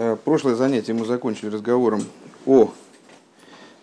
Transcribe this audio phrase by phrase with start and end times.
[0.00, 2.04] Э, прошлое занятие мы закончили разговором
[2.46, 2.70] о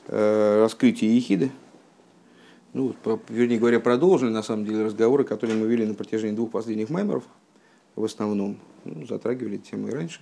[0.08, 1.52] э, раскрытии ехиды.
[2.72, 2.96] Ну,
[3.28, 7.26] вернее говоря, продолжили на самом деле разговоры, которые мы вели на протяжении двух последних маймеров,
[7.98, 10.22] в основном, ну, затрагивали темы и раньше,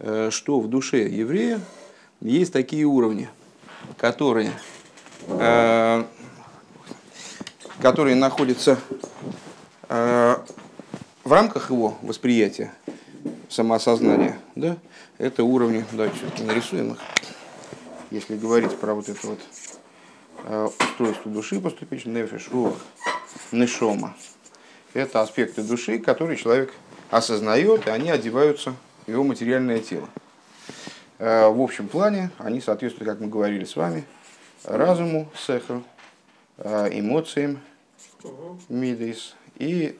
[0.00, 1.60] э, что в душе еврея
[2.20, 3.30] есть такие уровни,
[3.96, 4.52] которые,
[7.80, 8.78] которые находятся
[9.88, 10.44] в
[11.24, 12.72] рамках его восприятия,
[13.52, 14.76] самоосознания, да,
[15.18, 16.98] это уровни, давайте все-таки нарисуем их,
[18.10, 19.40] если говорить про вот это вот
[20.44, 22.76] э, устройство души поступить, нефиш, рух,
[23.52, 24.16] нешома.
[24.94, 26.72] Это аспекты души, которые человек
[27.10, 28.74] осознает, и они одеваются
[29.06, 30.08] в его материальное тело.
[31.18, 34.04] Э, в общем плане они соответствуют, как мы говорили с вами,
[34.64, 35.82] разуму, сеху,
[36.56, 37.60] э, эмоциям,
[38.70, 39.98] мидейс и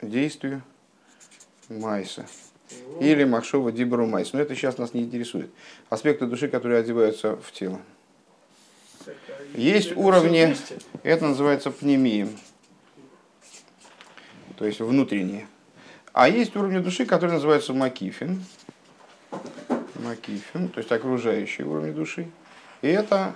[0.00, 0.62] действию
[1.68, 2.24] майса.
[3.00, 4.32] Или Махшова Дибру Майс.
[4.32, 5.50] Но это сейчас нас не интересует.
[5.90, 7.80] Аспекты души, которые одеваются в тело.
[9.54, 10.56] Есть уровни,
[11.02, 12.36] это называется пнемием,
[14.56, 15.46] то есть внутренние.
[16.12, 18.44] А есть уровни души, которые называются макифин.
[19.96, 22.28] Макифин, то есть окружающие уровни души.
[22.82, 23.34] И это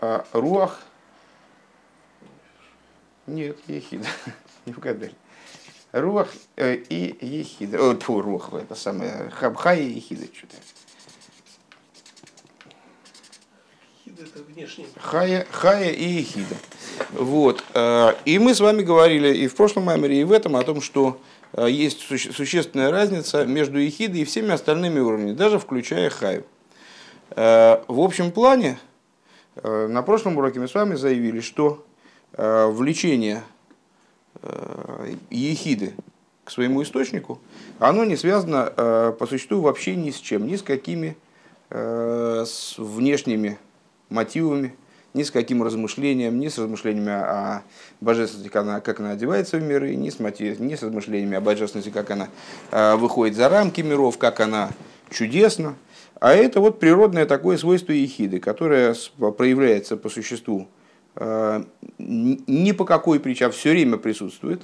[0.00, 0.80] а, руах.
[3.26, 4.06] Нет, ехид.
[4.66, 5.14] Не угадали.
[5.92, 7.90] Руах э, и Ехида.
[7.90, 9.30] О, тьфу, Руах, это самое.
[9.30, 10.56] Хабха и Ехида что-то.
[15.00, 16.54] Хая, хая и Ехида.
[17.12, 17.64] Вот.
[17.74, 20.80] Э, и мы с вами говорили и в прошлом маймере, и в этом о том,
[20.80, 21.20] что
[21.54, 26.44] э, есть существенная разница между Ехидой и всеми остальными уровнями, даже включая Хаю.
[27.32, 28.80] В общем плане,
[29.62, 31.86] на прошлом уроке мы с вами заявили, что
[32.32, 33.44] влечение
[35.30, 35.94] ехиды
[36.44, 37.38] к своему источнику,
[37.78, 41.16] оно не связано э, по существу вообще ни с чем, ни с какими
[41.70, 43.58] э, с внешними
[44.08, 44.74] мотивами,
[45.14, 47.62] ни с каким размышлением, ни с размышлениями о
[48.00, 51.40] божественности, как она, как она одевается в миры, ни с, мотив, ни с размышлениями о
[51.40, 52.28] божественности, как она
[52.96, 54.70] выходит за рамки миров, как она
[55.10, 55.74] чудесна.
[56.20, 58.94] А это вот природное такое свойство ехиды, которое
[59.36, 60.79] проявляется по существу Э,
[61.20, 64.62] ни по какой причине, а все время присутствует,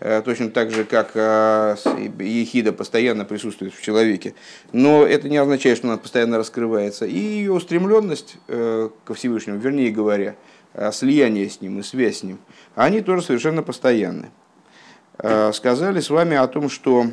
[0.00, 1.76] э, точно так же, как э,
[2.18, 4.34] ехида постоянно присутствует в человеке.
[4.72, 7.04] Но это не означает, что она постоянно раскрывается.
[7.04, 10.34] И ее устремленность ко Всевышнему, вернее говоря,
[10.92, 12.38] слияние с ним и связь с ним,
[12.74, 14.30] они тоже совершенно постоянны.
[15.52, 17.06] Сказали с вами о том, что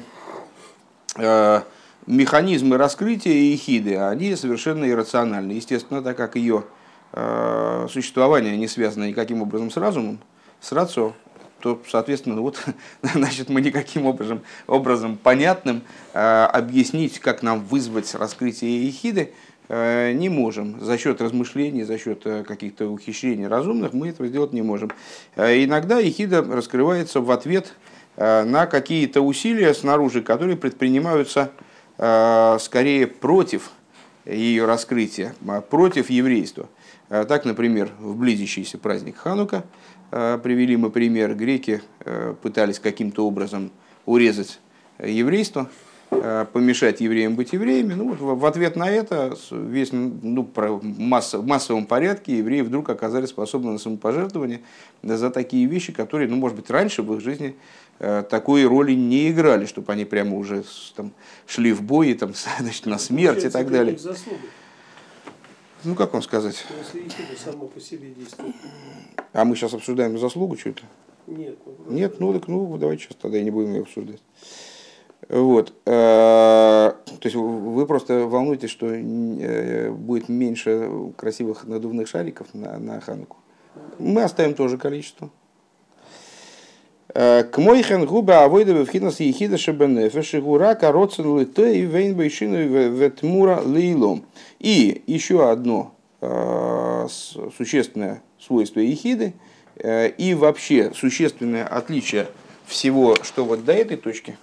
[2.07, 5.51] механизмы раскрытия ехиды, они совершенно иррациональны.
[5.51, 6.78] Естественно, так как ее Э,
[7.11, 10.19] существование не связано никаким образом с разумом,
[10.61, 11.13] с рацио,
[11.59, 12.63] то, соответственно, вот,
[13.01, 15.81] значит, мы никаким образом, образом понятным
[16.13, 19.33] э, объяснить, как нам вызвать раскрытие ехиды,
[19.67, 20.79] э, не можем.
[20.81, 24.91] За счет размышлений, за счет э, каких-то ухищрений разумных мы этого сделать не можем.
[25.35, 27.73] Э, иногда ехида раскрывается в ответ
[28.15, 31.51] э, на какие-то усилия снаружи, которые предпринимаются
[31.97, 33.71] э, скорее против
[34.25, 36.68] ее раскрытия, а против еврейства.
[37.09, 39.63] А так, например, в близящийся праздник Ханука
[40.12, 41.81] а, привели мы пример, греки
[42.41, 43.72] пытались каким-то образом
[44.06, 44.59] урезать
[45.03, 45.69] еврейство,
[46.09, 47.94] помешать евреям быть евреями.
[47.94, 50.50] Ну, вот в ответ на это весь, ну,
[50.81, 54.62] масса, в массовом порядке евреи вдруг оказались способны на самопожертвование
[55.03, 57.56] за такие вещи, которые, ну, может быть, раньше в их жизни
[57.99, 60.63] такой роли не играли, чтобы они прямо уже
[60.95, 61.11] там,
[61.45, 63.97] шли в бой, там, значит, на смерть и так далее.
[65.83, 66.65] Ну, как вам сказать?
[66.77, 68.55] Если ехида само по себе действует.
[69.31, 70.83] А мы сейчас обсуждаем заслугу что-то?
[71.27, 71.57] Нет.
[71.65, 74.21] Ну, Нет, ну так ну давайте сейчас тогда и не будем ее обсуждать.
[75.29, 75.73] Вот.
[75.85, 82.99] Э, то есть вы просто волнуетесь, что э, будет меньше красивых надувных шариков на, на
[82.99, 83.38] Хануку.
[83.99, 85.29] Мы оставим тоже количество.
[87.11, 92.57] К мойхен губа авойда вевхинас ехида шебенефе шигура короцен лите и вейн бейшину
[92.95, 94.25] ветмура лейлом.
[94.59, 97.07] И еще одно э,
[97.57, 99.33] существенное свойство ехиды
[99.77, 102.27] э, и вообще существенное отличие
[102.65, 104.38] всего, что вот до этой точки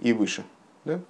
[0.00, 0.44] и выше,
[0.84, 1.00] да?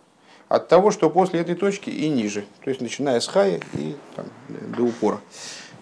[0.49, 4.27] от того, что после этой точки и ниже, то есть начиная с хая и там,
[4.49, 5.21] до упора.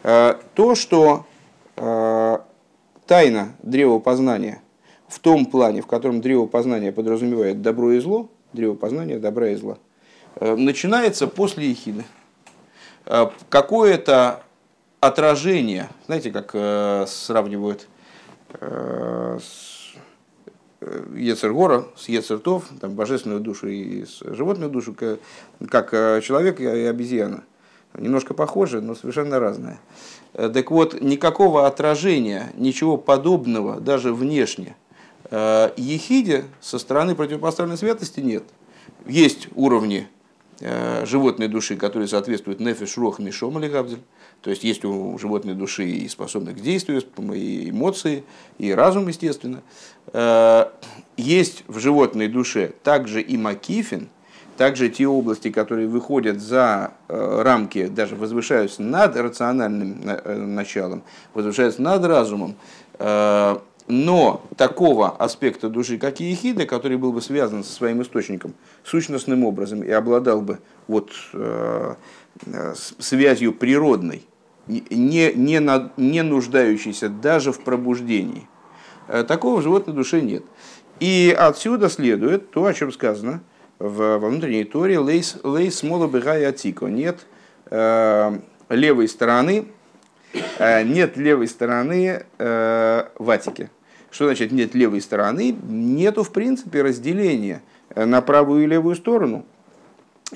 [0.05, 1.27] Э, то, что
[3.09, 4.63] тайна древопознания
[5.09, 9.79] в том плане, в котором древопознание подразумевает добро и зло, древопознание добра и зла,
[10.37, 12.05] э, начинается после Ехиды.
[13.07, 14.43] Э, какое-то
[15.01, 17.89] отражение, знаете, как э, сравнивают
[21.15, 25.91] Ецергора с Ецертов, там, божественную душу и животную душу, как
[26.23, 27.45] человек и обезьяна.
[27.95, 29.79] Немножко похожи, но совершенно разные.
[30.35, 34.77] Так вот, никакого отражения, ничего подобного, даже внешне,
[35.31, 38.45] Ехиде со стороны противопоставленной святости нет.
[39.07, 40.09] Есть уровни
[40.61, 44.01] Э, животной души, которые соответствуют нефиш, рох, мишом или гавдель.
[44.41, 47.01] То есть есть у животной души и способных к действию,
[47.33, 48.25] и эмоции,
[48.59, 49.63] и разум, естественно.
[50.13, 50.67] Э,
[51.17, 54.09] есть в животной душе также и макифин,
[54.59, 60.01] также те области, которые выходят за э, рамки, даже возвышаются над рациональным
[60.55, 61.03] началом,
[61.33, 62.57] возвышаются над разумом,
[63.89, 68.53] но такого аспекта души, как ехида, который был бы связан со своим источником
[68.85, 71.95] сущностным образом и обладал бы вот, э,
[72.99, 74.27] связью природной,
[74.67, 78.47] не, не, на, не нуждающейся даже в пробуждении,
[79.09, 80.45] э, такого животной душе нет.
[81.01, 83.41] И отсюда следует то, о чем сказано
[83.79, 87.27] в, во внутренней торе «Лейс, лейс мола атико» нет
[87.67, 88.39] э,
[88.69, 89.67] левой стороны,
[90.59, 93.71] э, нет левой стороны э, ватики.
[94.11, 95.55] Что значит нет левой стороны?
[95.69, 99.45] Нету, в принципе, разделения э, на правую и левую сторону,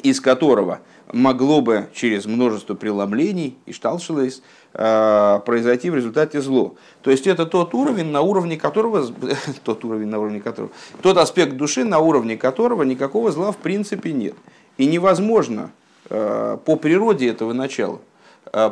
[0.03, 0.81] из которого
[1.13, 4.43] могло бы через множество преломлений и шталшилейс э,
[4.73, 6.77] произойти в результате зло.
[7.03, 9.07] То есть это тот уровень, на уровне которого,
[9.65, 10.73] тот уровень, на уровне которого,
[11.03, 14.35] тот аспект души, на уровне которого никакого зла в принципе нет.
[14.79, 15.71] И невозможно
[16.09, 18.01] э, по природе этого начала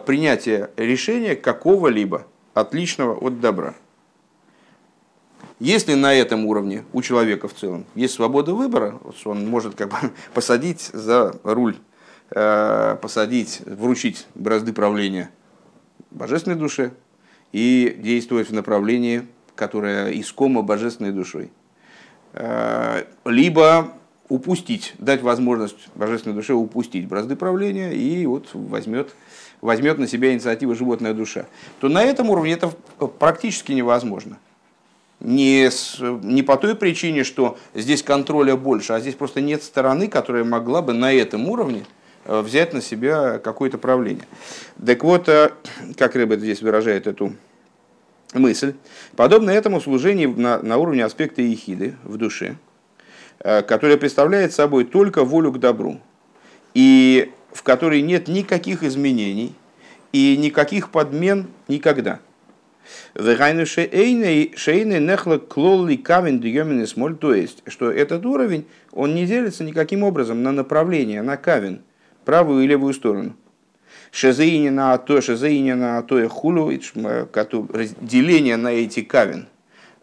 [0.06, 3.75] принятие решения какого-либо отличного от добра.
[5.58, 9.96] Если на этом уровне у человека в целом есть свобода выбора, он может как бы
[10.35, 11.76] посадить за руль,
[12.31, 15.31] э, посадить, вручить бразды правления
[16.10, 16.92] божественной душе
[17.52, 21.50] и действовать в направлении, которое искомо божественной душой.
[22.32, 23.92] Э, либо
[24.28, 29.14] упустить, дать возможность божественной душе упустить бразды правления и вот возьмет,
[29.60, 31.46] возьмет на себя инициативу животная душа,
[31.80, 32.68] то на этом уровне это
[33.18, 34.38] практически невозможно–
[35.20, 40.08] не, с, не по той причине, что здесь контроля больше, а здесь просто нет стороны,
[40.08, 41.84] которая могла бы на этом уровне
[42.31, 44.25] взять на себя какое-то правление.
[44.85, 45.50] Так вот, э,
[45.97, 47.35] как Рэббет здесь выражает эту
[48.35, 48.75] мысль,
[49.17, 52.56] подобно этому служение на, на уровне аспекта ехиды в душе,
[53.41, 56.00] э, которое представляет собой только волю к добру,
[56.75, 59.55] и в которой нет никаких изменений
[60.12, 62.21] и никаких подмен никогда–
[67.17, 71.82] то есть, что этот уровень, он не делится никаким образом на направление, на кавин,
[72.25, 73.37] правую и левую сторону.
[74.11, 79.49] Шезаине на то, шезаине на то и хулу, деление на эти кавин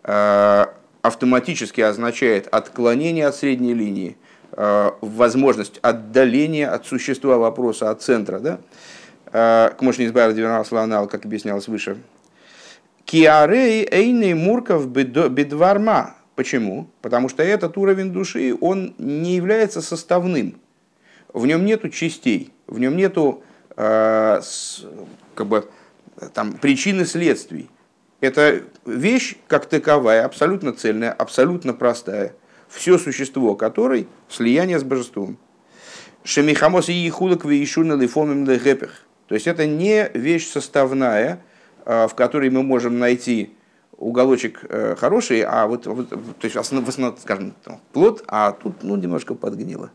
[0.04, 0.66] э,
[1.02, 4.18] автоматически означает отклонение от средней линии,
[4.54, 8.40] э, возможность отдаления от существа вопроса, от центра.
[8.40, 8.60] Да?
[9.30, 11.98] К мощной избавил как объяснялось выше,
[13.08, 16.18] Киарей эйный мурков бедварма.
[16.36, 16.90] Почему?
[17.02, 20.60] Потому что этот уровень души, он не является составным.
[21.38, 23.44] В нем нету частей, в нем нету
[23.76, 24.86] э, с,
[25.36, 25.70] как бы,
[26.34, 27.70] там, причин и следствий.
[28.20, 32.34] Это вещь как таковая, абсолютно цельная, абсолютно простая.
[32.70, 35.38] Все существо которой слияние с божеством.
[36.24, 38.46] Шемихамос и ехулок веишуна лифомим.
[38.46, 41.42] То есть это не вещь составная,
[41.90, 43.56] Э, в которой мы можем найти
[43.96, 46.10] уголочек э, хороший, а вот, то
[46.44, 46.86] есть основ,
[47.18, 47.54] скажем,
[47.94, 49.90] плод, а тут ну, немножко подгнило.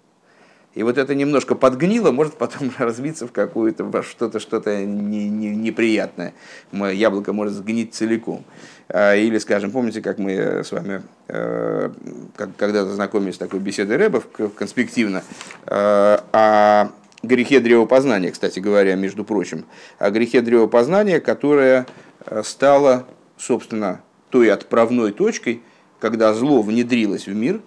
[0.74, 5.50] И вот это немножко подгнило, может потом развиться в какое-то во что-то что-то не, не,
[5.54, 6.34] неприятное.
[6.72, 8.44] Яблоко может сгнить целиком.
[8.88, 10.32] А, или, скажем, помните, как мы
[10.64, 11.90] с вами э,
[12.36, 14.26] когда-то знакомились с такой беседой Рэбов
[14.56, 15.22] конспективно,
[15.66, 16.90] а
[17.22, 19.64] грехе древопознания, кстати говоря, между прочим,
[19.98, 21.86] о грехе древопознания, которое
[22.26, 23.06] э, стало,
[23.38, 24.00] собственно,
[24.30, 25.62] той отправной точкой,
[26.00, 27.60] когда зло внедрилось в мир,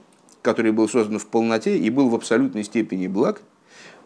[0.46, 3.42] который был создан в полноте и был в абсолютной степени благ,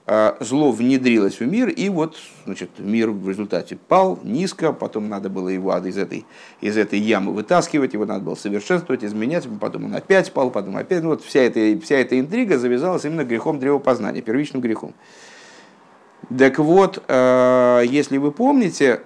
[0.08, 2.16] а зло внедрилось в мир, и вот
[2.46, 6.26] значит, мир в результате пал низко, потом надо было его из этой,
[6.62, 11.04] из этой ямы вытаскивать, его надо было совершенствовать, изменять, потом он опять пал, потом опять.
[11.04, 14.96] Ну, вот вся эта, вся эта интрига завязалась именно грехом древопознания, первичным грехом.
[16.36, 19.02] Так вот, э, если вы помните,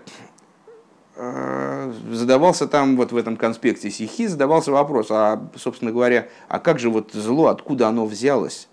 [1.16, 6.90] задавался там вот в этом конспекте стихи, задавался вопрос, а, собственно говоря, а как же
[6.90, 8.68] вот зло, откуда оно взялось?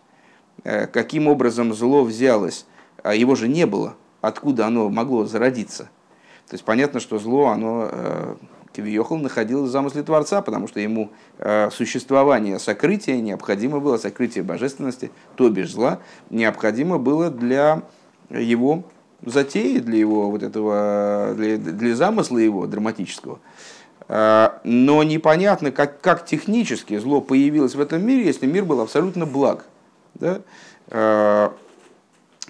[0.65, 2.67] Э, каким образом зло взялось?
[3.03, 3.95] А его же не было.
[4.21, 5.85] Откуда оно могло зародиться?
[6.49, 8.37] То есть понятно, что зло, оно
[8.73, 15.11] Кивиохал находилось в замысле Творца, потому что ему э, существование сокрытия необходимо было, сокрытие божественности,
[15.37, 15.99] то бишь зла,
[16.31, 17.83] необходимо было для
[18.31, 18.85] его
[19.25, 23.39] затеи, для его вот этого, для, для замысла его драматического.
[24.09, 29.27] Э, но непонятно, как, как технически зло появилось в этом мире, если мир был абсолютно
[29.27, 29.67] благ.
[30.15, 30.41] Да?
[30.89, 31.51] Э,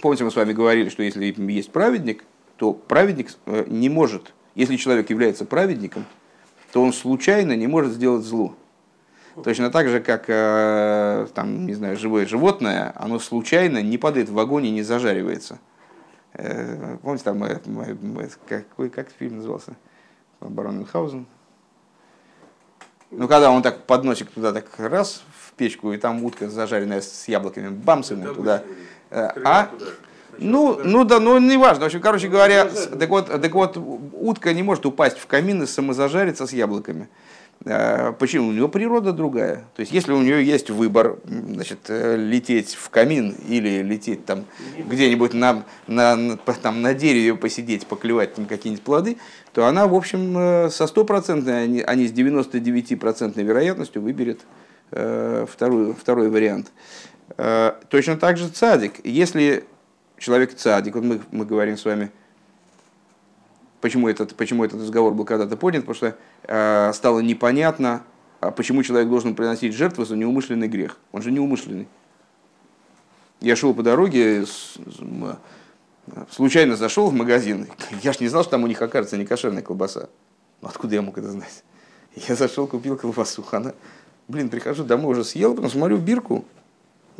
[0.01, 2.25] помните, мы с вами говорили, что если есть праведник,
[2.57, 6.05] то праведник э, не может если человек является праведником,
[6.73, 8.55] то он случайно не может сделать зло.
[9.43, 14.39] Точно так же, как э, там, не знаю, живое животное, оно случайно не падает в
[14.39, 15.59] огонь и не зажаривается.
[16.35, 17.59] Э, помните, там, э,
[18.49, 19.75] какой, как фильм назывался?
[20.41, 21.27] Барон Мюнхгаузен.
[23.11, 27.27] Ну, когда он так подносит туда так раз в печку, и там утка зажаренная с
[27.27, 28.63] яблоками, бамс ему туда.
[29.11, 29.69] А?
[30.39, 31.83] Ну, ну да, ну не важно.
[31.83, 35.67] В общем, короче говоря, так вот, так вот, утка не может упасть в камин и
[35.67, 37.09] самозажариться с яблоками.
[37.67, 38.49] А, почему?
[38.49, 39.65] У него природа другая.
[39.77, 44.47] То есть, если у нее есть выбор, значит, э, лететь в камин или лететь там
[44.79, 49.19] где-нибудь на, на, там, на дереве посидеть, поклевать там какие-нибудь плоды,
[49.53, 54.41] то она, в общем, э, со стопроцентной, а не с 99% вероятностью выберет
[54.93, 56.73] э, второй, второй вариант.
[57.89, 58.95] Точно так же цадик.
[59.05, 59.65] Если
[60.19, 62.11] человек цадик, вот мы, мы говорим с вами,
[63.81, 68.03] почему этот, почему этот разговор был когда-то поднят, потому что э, стало непонятно,
[68.41, 70.99] а почему человек должен приносить жертву за неумышленный грех.
[71.13, 71.89] Он же неумышленный.
[73.41, 74.77] Я шел по дороге, с,
[76.31, 77.69] случайно зашел в магазин.
[78.03, 80.09] Я ж не знал, что там у них окажется не кошерная колбаса.
[80.61, 81.65] Ну, откуда я мог это знать?
[82.29, 83.45] Я зашел, купил колбасу.
[83.53, 83.73] Она,
[84.29, 86.45] блин, прихожу домой, уже съел, потом смотрю бирку.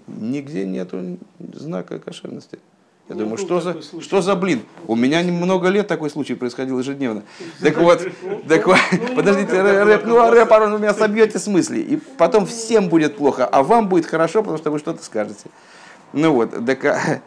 [0.07, 2.59] Нигде нету знака кошерности.
[3.11, 4.63] Я думаю, что за, что за блин?
[4.87, 7.25] У меня много лет такой случай происходил ежедневно.
[7.61, 8.07] Так вот,
[8.49, 8.79] так вот
[9.17, 11.81] подождите, рэп, ну а рэп, вы меня собьете с мысли.
[11.81, 15.51] И потом всем будет плохо, а вам будет хорошо, потому что вы что-то скажете.
[16.13, 17.21] Ну вот, так, а,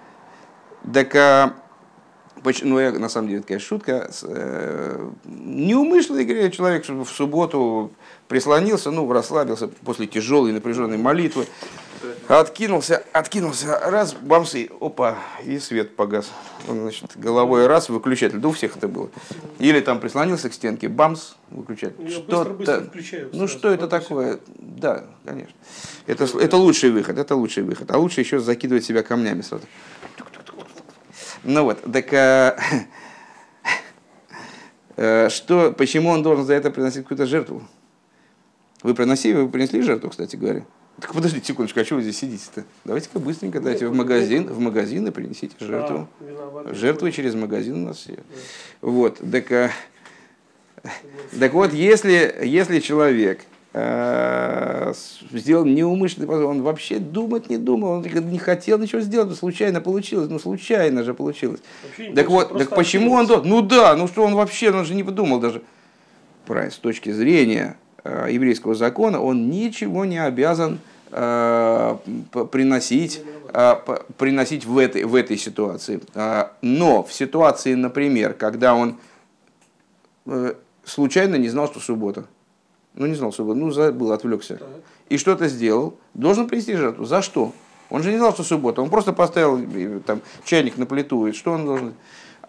[0.94, 1.54] так а,
[2.62, 4.10] ну, я, на самом деле, это, конечно, шутка.
[4.24, 7.92] Э, неумышленный человек в субботу
[8.30, 11.46] прислонился, ну, расслабился после тяжелой напряженной молитвы.
[12.28, 16.32] Откинулся, откинулся, раз, бамсы, опа, и свет погас.
[16.68, 18.40] Он, значит, головой раз, выключатель.
[18.40, 19.10] Да у всех это было.
[19.60, 22.10] Или там прислонился к стенке, бамс, выключатель.
[22.10, 22.90] Что быстро,
[23.34, 24.40] ну что это такое?
[24.58, 25.56] Да, конечно.
[26.08, 27.92] Это, это лучший выход, это лучший выход.
[27.92, 29.66] А лучше еще закидывать себя камнями сразу.
[31.44, 32.14] Ну вот, так
[34.96, 37.68] э, что, почему он должен за это приносить какую-то жертву?
[38.82, 40.66] Вы приносили, вы принесли жертву, кстати говоря.
[41.02, 42.64] Так подождите секундочку, а что вы здесь сидите-то?
[42.86, 46.08] Давайте-ка быстренько дайте в магазин, в магазин и принесите жертву.
[46.22, 48.20] А, Жертвы через магазин у нас все.
[48.82, 49.72] Вот, так, а,
[51.40, 53.42] так вот, если, если человек
[53.74, 54.94] э,
[55.32, 59.82] сделал неумышленный позор, он вообще думать не думал, он не хотел ничего сделать, но случайно
[59.82, 61.62] получилось, ну случайно же получилось.
[62.16, 63.50] Так вот, так почему он должен?
[63.50, 65.64] Ну да, ну что он вообще, он же не подумал даже.
[66.46, 70.80] Правильно, с точки зрения еврейского закона, он ничего не обязан
[71.12, 71.98] э,
[72.52, 73.22] приносить,
[73.54, 73.76] э,
[74.18, 76.02] приносить в этой, в этой ситуации.
[76.62, 78.98] Но в ситуации, например, когда он
[80.84, 82.26] случайно не знал, что суббота,
[82.94, 84.60] ну не знал суббота, ну забыл, отвлекся,
[85.10, 87.06] и что-то сделал, должен принести жертву.
[87.06, 87.54] За что?
[87.90, 91.52] Он же не знал, что суббота, он просто поставил там, чайник на плиту, и что
[91.52, 91.94] он должен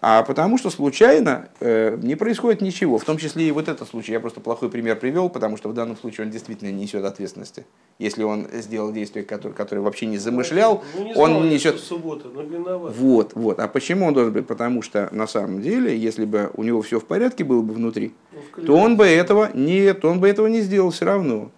[0.07, 4.11] а потому что случайно э, не происходит ничего, в том числе и вот этот случай.
[4.11, 7.65] Я просто плохой пример привел, потому что в данном случае он действительно не несет ответственности.
[7.97, 11.79] Если он сделал действие, которое, которое вообще не замышлял, ну, не знал, он несет...
[11.79, 12.93] Суббота, но виноват.
[12.95, 13.59] Вот, вот.
[13.59, 14.45] А почему он должен быть?
[14.45, 18.13] Потому что на самом деле, если бы у него все в порядке было бы внутри,
[18.57, 21.49] ну, то он бы этого нет, он бы этого не сделал все равно.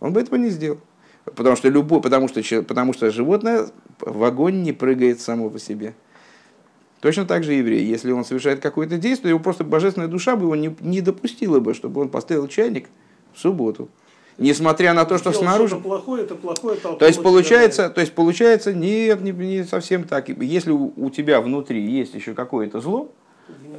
[0.00, 0.78] Он бы этого не сделал.
[1.26, 3.66] Потому что, любой, потому, что, потому что животное
[4.00, 5.92] в огонь не прыгает само по себе.
[7.04, 10.56] Точно так же еврей, если он совершает какое-то действие, его просто божественная душа бы его
[10.56, 12.88] не, не допустила бы, чтобы он поставил чайник
[13.34, 13.90] в субботу.
[14.38, 15.76] Несмотря на то, что снаружи...
[15.76, 20.30] Плохое, это плохое, это то есть получается, то есть получается, нет, не, не совсем так.
[20.30, 23.12] Если у, у тебя внутри есть еще какое-то зло,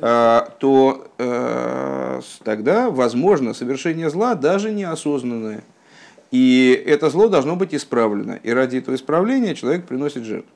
[0.02, 5.64] э, то э, тогда возможно совершение зла даже неосознанное.
[6.30, 8.40] И это зло должно быть исправлено.
[8.44, 10.52] И ради этого исправления человек приносит жертву.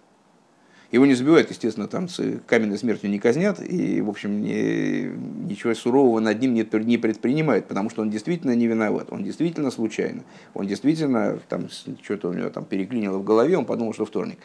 [0.91, 5.03] Его не забивают, естественно, там с каменной смертью не казнят, и, в общем, не,
[5.47, 9.69] ничего сурового над ним не, не предпринимают, потому что он действительно не виноват, он действительно
[9.69, 10.23] случайно,
[10.55, 11.69] он действительно, там,
[12.01, 14.39] что-то у него там переклинило в голове, он подумал, что вторник.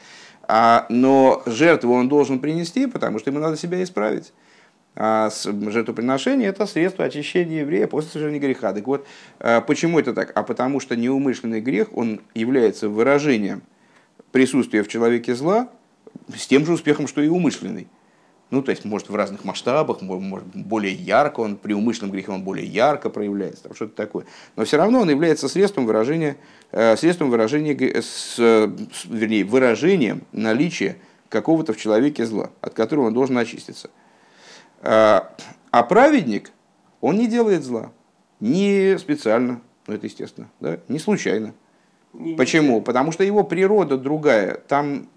[0.47, 4.35] А, но жертву он должен принести, потому что ему надо себя исправить.
[4.97, 8.75] А жертвоприношение– это средство очищения еврея после совершения греха.
[8.75, 9.07] Так вот,
[9.41, 10.33] а, почему это так?
[10.35, 13.63] А потому что неумышленный грех, он является выражением
[14.31, 15.71] присутствия в человеке зла
[16.35, 17.89] с тем же успехом, что и умышленный.
[18.51, 22.43] Ну, то есть, может, в разных масштабах, может, более ярко, он при умышленном грехе он
[22.45, 24.27] более ярко проявляется, там что-то такое.
[24.55, 26.37] Но все равно он является средством выражения,
[26.71, 30.99] э, средством выражения, с, вернее, выражением наличия
[31.31, 33.91] какого-то в человеке зла, от которого он должен очиститься.
[34.83, 35.35] А,
[35.71, 36.53] а праведник,
[37.01, 37.91] он не делает зла.
[38.41, 40.79] Не специально, ну это естественно, да?
[40.89, 41.55] не случайно.
[42.13, 42.81] Не Почему?
[42.83, 44.61] Потому что его природа другая.
[44.69, 45.09] Там,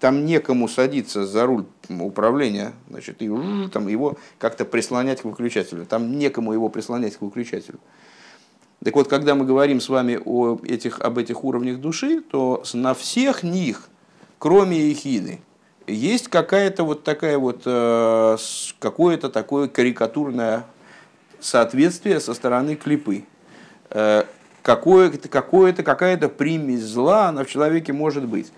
[0.00, 3.30] там некому садиться за руль управления, значит, и
[3.72, 5.86] там его как-то прислонять к выключателю.
[5.86, 7.78] Там некому его прислонять к выключателю.
[8.84, 12.94] Так вот, когда мы говорим с вами о этих, об этих уровнях души, то на
[12.94, 13.88] всех них,
[14.38, 15.40] кроме ехиды,
[15.86, 18.36] есть какая-то вот такая вот, э,
[18.80, 20.66] какое-то такое карикатурное
[21.38, 23.24] соответствие со стороны клипы.
[23.90, 24.24] Э,
[24.62, 28.52] какое-то, какое-то, какая-то примесь зла она в человеке может быть.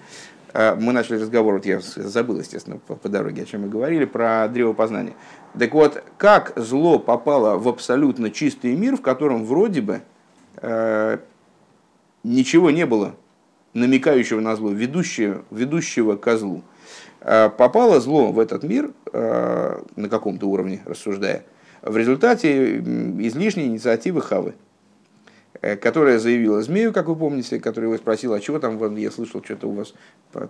[0.54, 4.04] Э, мы начали разговор, вот я забыл, естественно, по, по дороге, о чем мы говорили,
[4.04, 5.14] про древопознание.
[5.58, 10.02] Так вот, как зло попало в абсолютно чистый мир, в котором вроде бы
[10.56, 11.18] э,
[12.22, 13.16] ничего не было
[13.74, 16.62] намекающего на зло, ведущего, ведущего к злу.
[17.20, 21.44] Э, попало зло в этот мир, э, на каком-то уровне рассуждая,
[21.82, 24.54] в результате излишней инициативы Хавы,
[25.80, 29.68] которая заявила змею, как вы помните, который его спросил, а чего там, я слышал, что-то
[29.68, 29.94] у вас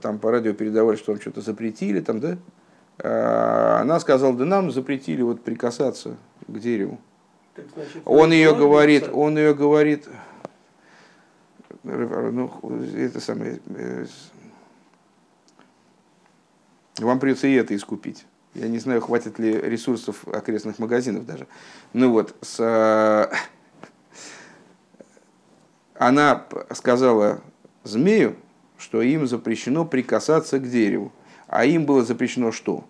[0.01, 2.37] там по радио передавали, что вам что-то запретили, там, да?
[3.81, 6.17] Она сказала, да нам запретили вот прикасаться
[6.47, 7.01] к дереву.
[7.55, 10.09] Так, значит, он ее говорит, он ее говорит,
[11.83, 12.51] ну,
[12.97, 13.61] это самое,
[16.99, 18.27] вам придется и это искупить.
[18.55, 21.49] Я не знаю, хватит ли ресурсов окрестных магазинов даже.
[21.93, 23.35] Ну вот, с, э,
[26.07, 27.41] она сказала
[27.83, 28.37] змею,
[28.77, 31.13] что им запрещено прикасаться к дереву.
[31.47, 32.85] А им было запрещено что?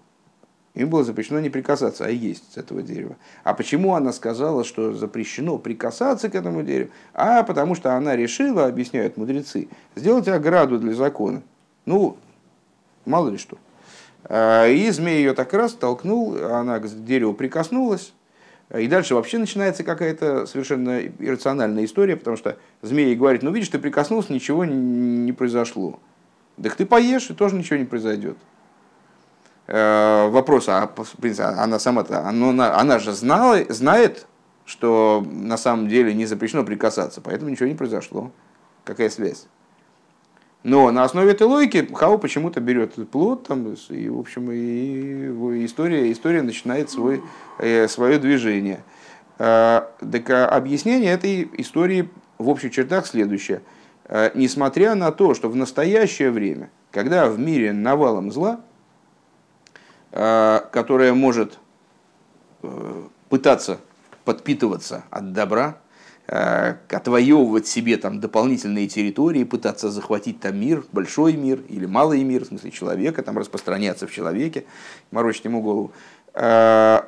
[0.74, 3.14] Им было запрещено не прикасаться, а есть с этого дерева.
[3.44, 6.90] А почему она сказала, что запрещено прикасаться к этому дереву?
[7.12, 11.42] А потому что она решила, объясняют мудрецы, сделать ограду для закона.
[11.86, 12.16] Ну,
[13.04, 13.58] мало ли что.
[14.24, 18.12] А, и змей ее так раз толкнул, она к дереву прикоснулась.
[18.78, 23.78] И дальше вообще начинается какая-то совершенно иррациональная история, потому что змей говорит, ну видишь, ты
[23.78, 26.00] прикоснулся, ничего не произошло.
[26.60, 28.36] Так ты поешь, и тоже ничего не произойдет.
[29.66, 30.86] А, вопрос, а
[31.18, 34.26] принципе, она сама-то, она, она же знала, знает,
[34.64, 38.32] что на самом деле не запрещено прикасаться, поэтому ничего не произошло.
[38.84, 39.46] Какая связь?
[40.64, 46.10] Но на основе этой логики Хава почему-то берет плод, там, и, в общем, и история,
[46.10, 47.22] история начинает свой,
[47.58, 48.82] э, свое движение.
[49.38, 53.60] А, так а объяснение этой истории в общих чертах следующее.
[54.06, 58.60] А, несмотря на то, что в настоящее время, когда в мире навалом зла,
[60.10, 61.58] которое может
[62.62, 63.80] э, пытаться
[64.24, 65.76] подпитываться от добра,
[66.26, 72.48] отвоевывать себе там дополнительные территории, пытаться захватить там мир, большой мир или малый мир, в
[72.48, 74.64] смысле человека, там распространяться в человеке,
[75.10, 75.92] морочить ему голову.
[76.32, 77.02] Э,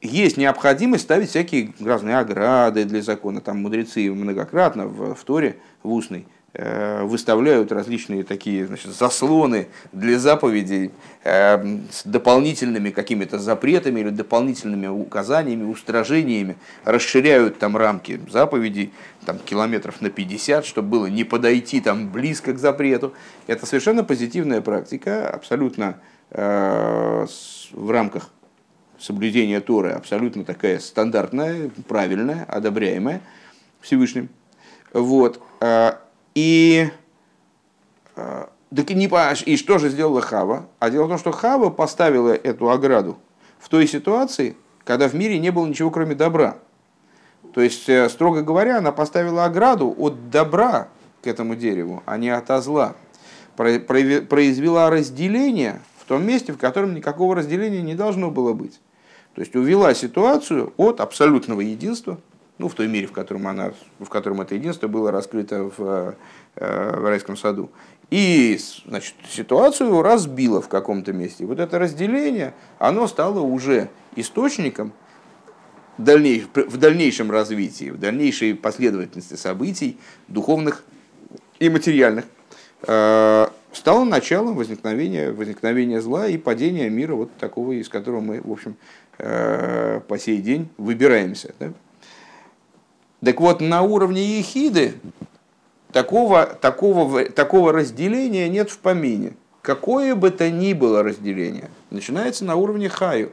[0.00, 3.40] есть необходимость ставить всякие разные ограды для закона.
[3.40, 10.18] Там мудрецы многократно в, в Торе, в устной, Э, выставляют различные такие значит, заслоны для
[10.18, 10.90] заповедей
[11.22, 18.92] э, с дополнительными какими-то запретами или дополнительными указаниями, устражениями, расширяют там рамки заповедей
[19.26, 23.14] там, километров на 50, чтобы было не подойти там близко к запрету.
[23.46, 27.26] Это совершенно позитивная практика, абсолютно э,
[27.72, 28.30] в рамках
[28.98, 33.20] соблюдения Торы, абсолютно такая стандартная, правильная, одобряемая
[33.80, 34.28] Всевышним.
[34.92, 35.40] Вот.
[36.34, 36.90] И,
[38.16, 39.10] э, так не,
[39.46, 40.66] и что же сделала Хава?
[40.78, 43.18] А дело в том, что Хава поставила эту ограду
[43.58, 46.58] в той ситуации, когда в мире не было ничего, кроме добра.
[47.52, 50.88] То есть, э, строго говоря, она поставила ограду от добра
[51.22, 52.94] к этому дереву, а не от зла.
[53.56, 58.80] Произвела разделение в том месте, в котором никакого разделения не должно было быть.
[59.34, 62.18] То есть увела ситуацию от абсолютного единства–
[62.60, 66.14] ну, в той мере, в котором, она, в котором это единство было раскрыто в,
[66.56, 67.70] э, в райском саду.
[68.10, 71.46] И значит, ситуацию разбило в каком-то месте.
[71.46, 74.92] Вот это разделение, оно стало уже источником
[75.96, 80.84] дальнейш, в дальнейшем развитии, в дальнейшей последовательности событий, духовных
[81.60, 82.26] и материальных.
[82.82, 88.52] Э, стало началом возникновения, возникновения зла и падения мира, вот такого, из которого мы, в
[88.52, 88.76] общем,
[89.16, 91.54] э, по сей день выбираемся.
[91.58, 91.72] Да?
[93.24, 94.94] Так вот, на уровне ехиды
[95.92, 99.34] такого, такого, такого разделения нет в помине.
[99.62, 103.30] Какое бы то ни было разделение, начинается на уровне хаю.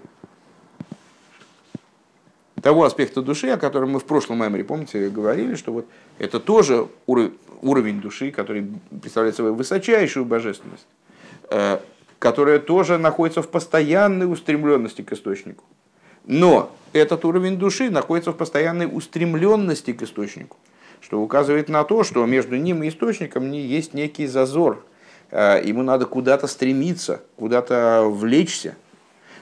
[2.62, 5.86] Того аспекта души, о котором мы в прошлом меморе, помните, говорили, что вот
[6.20, 10.86] это тоже уровень, души, который представляет собой высочайшую божественность,
[11.50, 11.80] э,
[12.20, 15.64] которая тоже находится в постоянной устремленности к источнику.
[16.26, 20.58] Но этот уровень души находится в постоянной устремленности к источнику,
[21.02, 24.84] что указывает на то, что между ним и источником есть некий зазор.
[25.32, 28.76] Э, ему надо куда-то стремиться, куда-то влечься.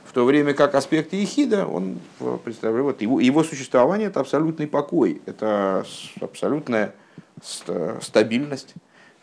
[0.06, 2.00] В то время как аспект Ехида, он
[2.44, 5.86] представляет, вот его, его существование– это абсолютный покой, это
[6.22, 6.96] абсолютная
[8.02, 8.76] стабильность,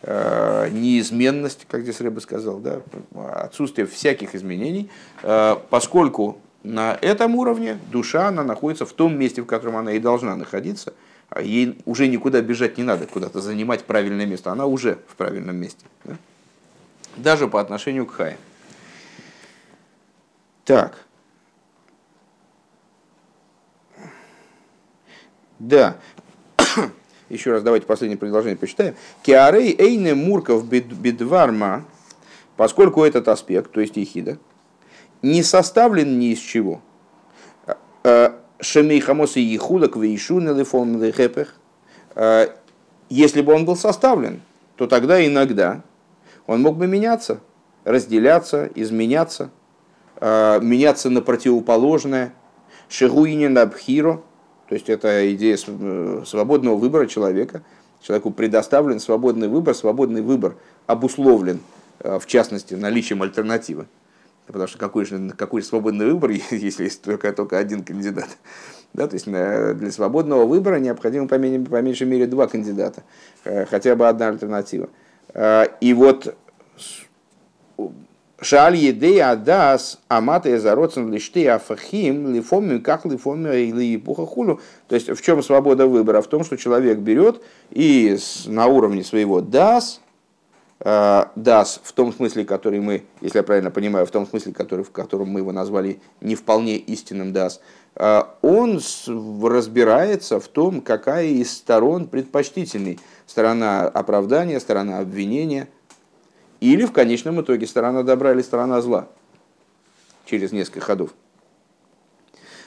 [0.03, 2.83] э, неизменность, как здесь Рэбе сказал, да,
[3.15, 4.91] отсутствие всяких изменений,
[5.23, 9.99] э, поскольку на этом уровне душа, она находится в том месте, в котором она и
[9.99, 10.95] должна находиться,
[11.29, 15.57] а ей уже никуда бежать не надо, куда-то занимать правильное место, она уже в правильном
[15.57, 15.85] месте.
[16.05, 16.17] Да?
[17.17, 18.39] Даже по отношению к Хае.
[20.65, 21.05] Так.
[25.59, 25.97] Да.
[27.29, 28.95] Еще раз давайте последнее предложение почитаем.
[29.23, 31.85] Киарей эйне мурков бедварма,
[32.57, 34.39] поскольку этот аспект, то есть ехида,
[35.23, 36.81] не составлен ни из чего.
[37.67, 38.31] Э, э,
[38.61, 41.55] Шемей хамоса ехуда квейшун или хепех.
[42.15, 42.49] Э,
[43.09, 44.41] если бы он был составлен,
[44.77, 45.83] то тогда иногда
[46.47, 47.41] он мог бы меняться,
[47.85, 49.51] разделяться, изменяться,
[50.21, 52.33] меняться на противоположное.
[52.89, 54.23] Шигуинин абхиро–
[54.73, 57.63] то есть это идея э, свободного выбора человека.
[58.01, 60.57] Человеку предоставлен свободный выбор, свободный выбор
[60.87, 61.61] обусловлен,
[62.01, 63.87] э, в частности, наличием альтернативы.
[64.53, 68.29] Потому что какой же, какой же свободный выбор, если есть только, только один кандидат?
[68.93, 73.03] Да, то есть э, для свободного выбора необходимо по, меньшей, по меньшей мере два кандидата,
[73.71, 74.91] хотя бы одна альтернатива.
[75.81, 76.37] И вот
[78.43, 84.61] Шаль едей адас амата и зароцен лишты афахим лифомим как лифомим или пуха хулю.
[84.89, 86.21] То есть в чем свобода выбора?
[86.23, 90.12] В том, что человек берет и на уровне своего дас, э,
[90.85, 94.91] дас в том смысле, который мы, если я правильно понимаю, в том смысле, который, в
[94.91, 97.61] котором мы его назвали не вполне истинным дас,
[97.95, 98.81] э, он
[99.43, 102.99] разбирается в том, какая из сторон предпочтительней.
[103.27, 105.69] Сторона оправдания, сторона обвинения–
[106.63, 109.09] или в конечном итоге сторона добра или сторона зла.
[110.27, 111.11] Через несколько ходов.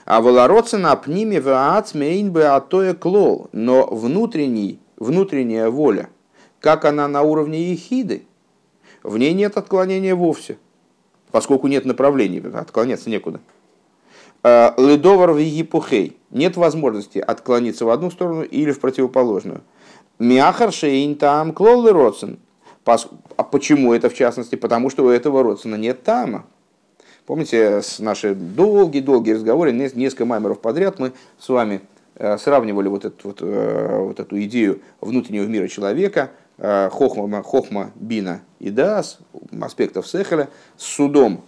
[0.04, 3.50] А волороцина пниме ваацмейн бы атоя клол.
[3.54, 6.10] Но внутренний, внутренняя воля,
[6.66, 8.24] как она на уровне ехиды,
[9.04, 10.58] в ней нет отклонения вовсе,
[11.30, 13.40] поскольку нет направлений, отклоняться некуда.
[14.42, 16.18] А, Ледовар в Египухей.
[16.32, 19.62] Нет возможности отклониться в одну сторону или в противоположную.
[20.18, 22.40] Мяхар шейн там клол родсен.
[22.84, 24.56] А почему это в частности?
[24.56, 26.48] Потому что у этого родственника нет тама.
[27.28, 31.82] Помните, наши долгие-долгие разговоры, несколько маймеров подряд мы с вами
[32.16, 37.92] э, сравнивали вот эту, вот, э, вот эту идею внутреннего мира человека, э, хохма, хохма
[37.96, 39.20] бина и дас,
[39.62, 41.44] аспектов сехеля, с судом,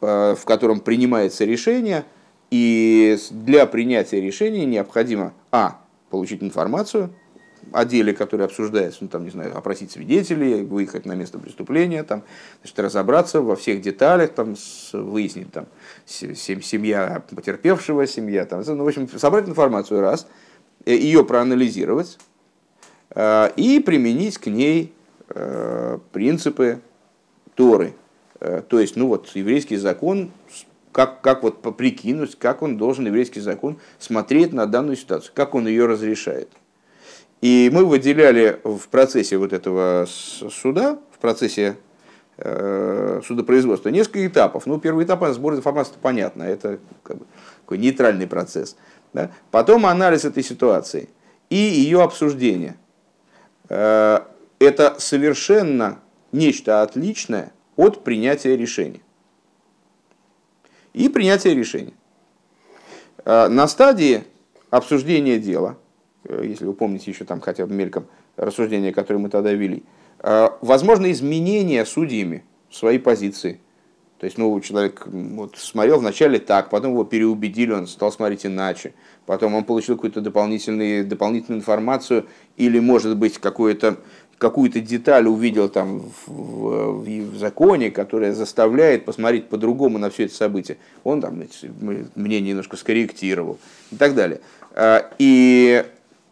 [0.00, 2.04] в котором принимается решение,
[2.50, 7.10] и для принятия решения необходимо, а, получить информацию,
[7.72, 12.24] о деле, которое обсуждается, ну, там, не знаю, опросить свидетелей, выехать на место преступления, там,
[12.60, 14.54] значит, разобраться во всех деталях, там,
[14.92, 15.66] выяснить, там,
[16.06, 20.26] семья потерпевшего, семья, там, ну, в общем, собрать информацию раз,
[20.84, 22.31] э, ее проанализировать э,
[23.14, 24.92] и применить к ней
[25.28, 26.80] э, принципы
[27.54, 27.94] Торы.
[28.40, 30.30] То есть, ну вот, еврейский закон,
[30.90, 35.68] как, как вот прикинуть, как он должен, еврейский закон, смотреть на данную ситуацию, как он
[35.68, 36.48] ее разрешает.
[37.40, 41.76] И мы выделяли в процессе вот этого суда, в процессе
[42.36, 44.66] э, судопроизводства несколько этапов.
[44.66, 47.26] Ну, первый этап сбор информации, понятно, это как бы
[47.62, 48.76] такой нейтральный процесс.
[49.12, 49.30] Да?
[49.50, 51.10] Потом анализ этой ситуации
[51.50, 52.76] и ее обсуждение.
[53.72, 54.20] Э,
[54.58, 59.00] это совершенно нечто отличное от принятия решения.
[60.92, 61.94] И принятие решения.
[63.24, 64.24] Э, на стадии
[64.70, 65.78] обсуждения дела–
[66.24, 68.06] Э, если вы помните еще там хотя бы мельком
[68.36, 69.84] рассуждения, которые мы тогда вели,
[70.60, 73.60] возможно изменение судьями своей позиции.
[74.22, 78.94] То есть, ну, человек вот, смотрел вначале так, потом его переубедили, он стал смотреть иначе.
[79.26, 83.96] Потом он получил какую-то дополнительную, дополнительную информацию или, может быть, какое-то
[84.38, 90.34] какую-то деталь увидел там в, в, в законе, которая заставляет посмотреть по-другому на все это
[90.34, 91.42] событие, он там
[92.14, 93.58] мнение немножко скорректировал
[93.90, 94.40] и так далее.
[94.76, 95.84] А, и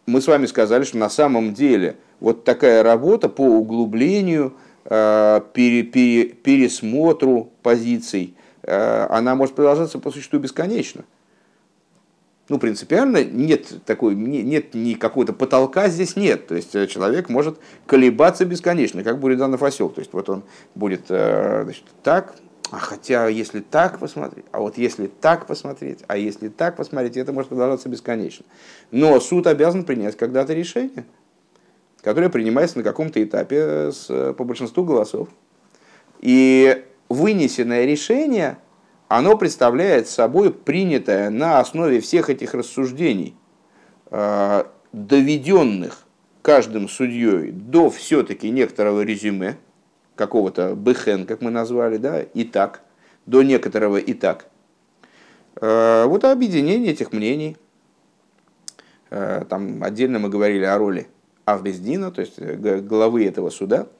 [0.05, 6.25] мы с вами сказали, что на самом деле вот такая работа по углублению, пере, пере,
[6.25, 11.03] пересмотру позиций, а, она может продолжаться по существу бесконечно
[12.51, 16.47] ну, принципиально нет такой, нет ни какого-то потолка здесь нет.
[16.47, 19.89] То есть э, человек может колебаться бесконечно, как Буриданов осел.
[19.89, 20.43] То есть вот он
[20.75, 22.35] будет э, значит, так,
[22.69, 27.31] а хотя если так посмотреть, а вот если так посмотреть, а если так посмотреть, это
[27.31, 28.45] может продолжаться бесконечно.
[28.91, 31.05] Но суд обязан принять когда-то решение,
[32.01, 35.29] которое принимается на каком-то этапе с, э, по большинству голосов.
[36.19, 38.57] И вынесенное решение–
[39.11, 43.35] оно представляет собой принятое на основе всех этих рассуждений,
[44.09, 46.05] э, доведенных
[46.41, 49.57] каждым судьей до все-таки некоторого резюме,
[50.15, 52.83] какого-то бэхэн, как мы назвали, да, и так,
[53.25, 54.45] до некоторого и так.
[55.59, 57.57] Э, вот объединение этих мнений.
[59.09, 61.09] Э, там отдельно мы говорили о роли
[61.45, 63.87] Авбездина, то есть главы этого суда–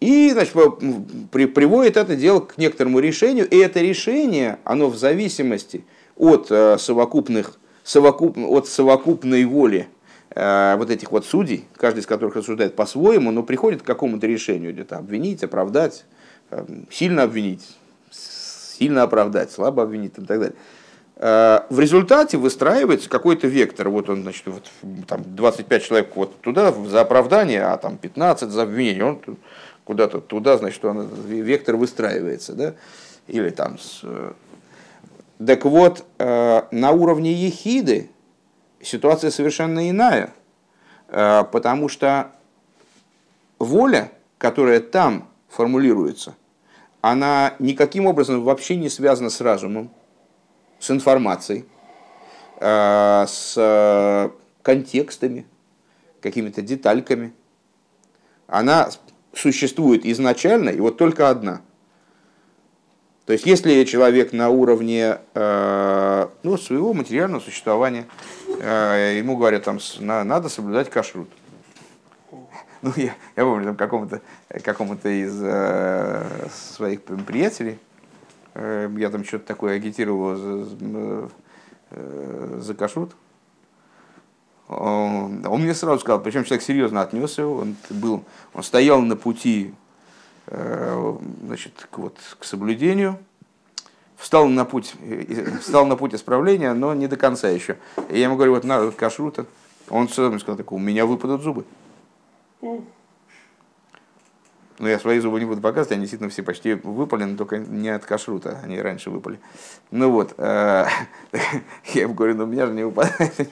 [0.00, 0.52] и значит,
[1.30, 5.84] при, приводит это дело к некоторому решению, и это решение, оно в зависимости
[6.16, 9.88] от, э, совокупных, совокуп, от совокупной воли
[10.30, 14.74] э, вот этих вот судей, каждый из которых рассуждает по-своему, но приходит к какому-то решению,
[14.74, 16.04] где-то обвинить, оправдать,
[16.50, 17.66] э, сильно обвинить,
[18.10, 20.54] сильно оправдать, слабо обвинить и так далее.
[21.16, 23.88] В результате выстраивается какой-то вектор.
[23.88, 24.70] Вот он, значит, вот,
[25.06, 29.04] там 25 человек вот туда за оправдание, а там 15 за обвинение.
[29.04, 29.20] Он
[29.86, 32.74] куда-то туда, значит, он, вектор выстраивается, да,
[33.28, 34.00] или там с...
[34.02, 34.32] Э,
[35.44, 38.10] так вот, э, на уровне ехиды
[38.82, 40.32] ситуация совершенно иная,
[41.08, 42.32] э, потому что
[43.60, 46.34] воля, которая там формулируется,
[47.00, 49.90] она никаким образом вообще не связана с разумом,
[50.86, 51.64] с информацией,
[52.60, 55.46] с контекстами,
[56.20, 57.32] какими-то детальками.
[58.46, 58.90] Она
[59.34, 61.60] существует изначально, и вот только одна.
[63.26, 68.06] То есть, если человек на уровне э, ну, своего материального существования,
[68.60, 71.28] э, ему говорят, там, надо соблюдать кашрут.
[72.82, 74.20] Ну, я, я помню, там, какому-то
[74.62, 77.95] какому из э, своих приятелей, э,
[78.58, 81.30] я там что-то такое агитировал за,
[81.90, 83.12] э, за кашрут,
[84.68, 89.72] он мне сразу сказал, причем человек серьезно отнесся, он, был, он стоял на пути
[90.46, 93.18] э, значит, к, вот, к соблюдению,
[94.16, 94.94] встал на путь,
[95.60, 97.76] встал на путь исправления, но не до конца еще.
[98.08, 99.46] И я ему говорю, вот надо кашрута.
[99.88, 101.64] Он сразу сказал, так, у меня выпадут зубы.
[104.78, 107.88] Ну, я свои зубы не буду показывать, они действительно все почти выпали, но только не
[107.88, 109.38] от кашрута, они раньше выпали.
[109.90, 110.86] Ну вот, э,
[111.94, 113.34] я ему говорю, ну у меня же не выпадает.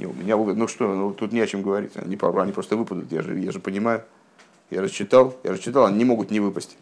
[0.00, 3.20] У меня, ну что, ну, тут не о чем говорить, они, они просто выпадут, я
[3.20, 4.04] же, я же понимаю.
[4.70, 6.76] Я расчитал, я расчитал, они не могут не выпасть.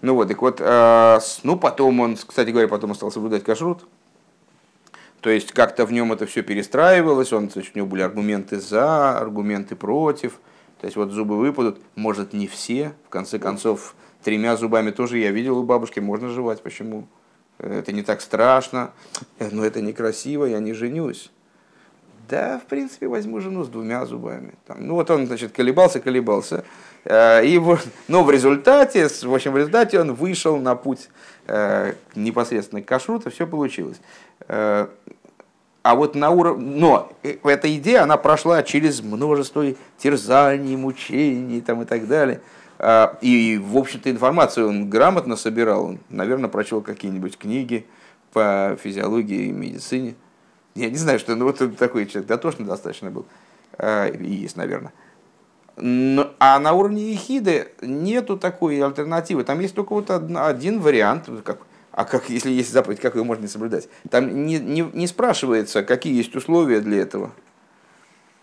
[0.00, 3.84] Ну вот, так вот, э, ну потом он, кстати говоря, потом он стал соблюдать кашрут.
[5.20, 9.18] То есть как-то в нем это все перестраивалось, он, значит, у него были аргументы за,
[9.18, 10.34] аргументы против.
[10.82, 15.30] То есть вот зубы выпадут, может не все, в конце концов, тремя зубами тоже я
[15.30, 17.06] видел у бабушки, можно жевать, почему?
[17.58, 18.90] это не так страшно,
[19.38, 21.30] но это некрасиво, я не женюсь.
[22.28, 24.54] Да, в принципе, возьму жену с двумя зубами.
[24.66, 26.64] Там, ну вот он, значит, колебался, колебался.
[27.04, 27.60] Э, и,
[28.08, 31.10] но в результате, в общем, в результате он вышел на путь
[31.46, 34.00] э, непосредственно к кашруту, все получилось.
[35.82, 36.64] А вот на уровне...
[36.64, 39.64] Но эта идея, она прошла через множество
[39.98, 42.40] терзаний, мучений там, и так далее.
[42.78, 45.86] А, и, в общем-то, информацию он грамотно собирал.
[45.86, 47.86] Он, наверное, прочел какие-нибудь книги
[48.32, 50.14] по физиологии и медицине.
[50.74, 53.26] Я не знаю, что ну, вот такой человек дотошный достаточно был.
[53.76, 54.92] А, и есть, наверное.
[55.76, 59.42] Но, а на уровне ехиды нету такой альтернативы.
[59.42, 61.28] Там есть только вот один вариант.
[61.44, 61.58] Как,
[61.92, 63.88] а как, если есть заповедь, как ее можно не соблюдать?
[64.10, 67.32] Там не, не, не спрашивается, какие есть условия для этого.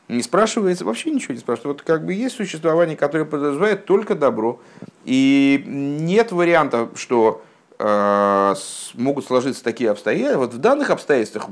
[0.08, 1.68] Не спрашивается, вообще ничего не спрашивается.
[1.68, 4.60] Вот как бы есть существование, которое подразумевает только добро.
[5.06, 7.44] И нет варианта, что
[7.80, 8.56] э,
[8.96, 10.40] могут сложиться такие обстоятельства.
[10.40, 11.48] Вот в данных обстоятельствах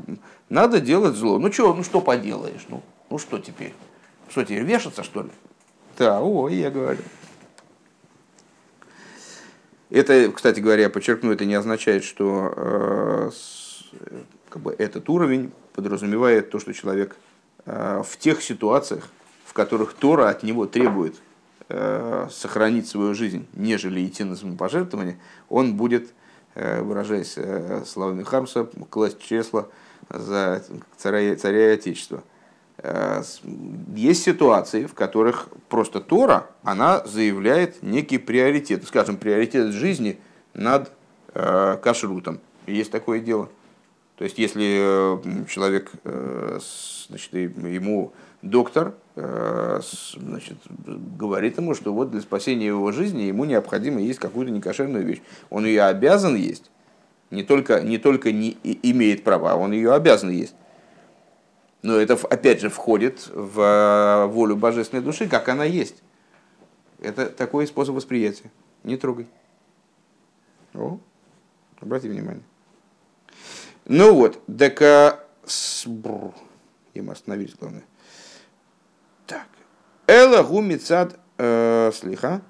[0.49, 1.38] надо делать зло.
[1.39, 2.65] Ну что, ну что поделаешь?
[2.69, 3.73] Ну, ну что теперь?
[4.29, 5.29] Что теперь, вешаться что ли?
[5.97, 7.01] Да, ой, я говорю.
[9.89, 13.32] Это, кстати говоря, подчеркну, это не означает, что э,
[14.50, 17.15] как бы этот уровень подразумевает то, что человек
[17.67, 19.10] Э, в тех ситуациях,
[19.45, 21.15] в которых Тора от него требует
[21.67, 25.19] э, сохранить свою жизнь, нежели идти на самопожертвование,
[25.50, 26.13] он будет,
[26.56, 27.38] выражаясь
[27.88, 29.69] словами Хармса, класть чресло
[30.10, 30.63] за
[30.97, 32.23] царя, царя и отечества.
[32.80, 33.24] Э,
[33.96, 40.20] есть ситуации, в которых просто Тора, она заявляет некий приоритет, скажем, приоритет жизни
[40.54, 40.92] над
[41.34, 42.40] э, кашрутом.
[42.68, 43.50] Есть такое дело.
[44.18, 52.68] То есть, если э, человек, значит, ему доктор значит, говорит ему, что вот для спасения
[52.68, 55.22] его жизни ему необходимо есть какую-то некошерную вещь.
[55.50, 56.70] Он ее обязан есть,
[57.32, 60.54] не только, не только не имеет права, он ее обязан есть.
[61.88, 66.04] Но это, опять же, входит в э, волю божественной души, как она есть.
[67.00, 68.52] Это такой способ восприятия.
[68.84, 69.26] Не трогай.
[70.73, 71.00] О,
[71.80, 72.43] обрати внимание.
[73.86, 74.82] Ну вот, так...
[74.82, 75.23] А,
[75.86, 76.34] Бррр.
[76.93, 77.86] Я мы остановились, главное.
[79.26, 79.47] Так.
[80.08, 82.41] Эла гумицад э, слиха.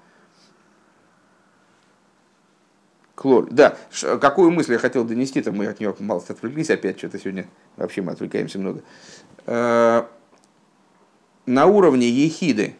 [3.18, 3.48] Клоль.
[3.50, 3.76] Да,
[4.22, 8.04] какую мысль я хотел донести, то мы от нее мало отвлеклись опять, что-то сегодня вообще
[8.04, 8.84] мы отвлекаемся много.
[9.48, 10.04] Э,
[11.48, 12.76] на уровне ехиды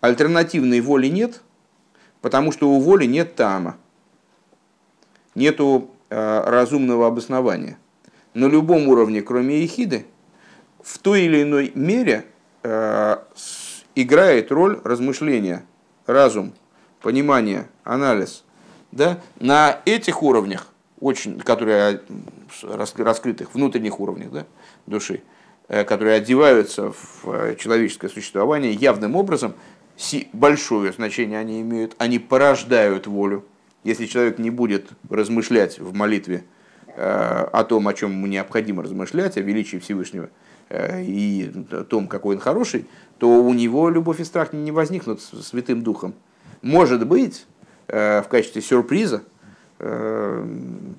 [0.00, 1.40] альтернативной воли нет,
[2.20, 3.76] потому что у воли нет тама,
[5.36, 7.78] нету э, разумного обоснования.
[8.34, 10.04] На любом уровне, кроме ехиды,
[10.82, 12.24] в той или иной мере
[12.64, 13.18] э,
[13.94, 15.64] играет роль размышления,
[16.06, 16.54] разум,
[17.00, 18.42] понимание, анализ–
[18.92, 20.68] да, на этих уровнях,
[21.00, 22.00] очень, которые
[22.62, 24.46] раскрытых внутренних уровнях да,
[24.86, 25.22] души,
[25.68, 29.54] э, которые одеваются в э, человеческое существование явным образом,
[30.32, 33.44] большое значение они имеют, они порождают волю.
[33.84, 36.44] Если человек не будет размышлять в молитве
[36.86, 40.30] э, о том, о чем ему необходимо размышлять, о величии Всевышнего
[40.70, 45.82] и о том, какой он хороший, то у него любовь и страх не возникнут святым
[45.82, 46.14] духом.
[46.60, 47.46] Может быть,
[47.88, 49.22] в качестве сюрприза
[49.78, 50.46] э,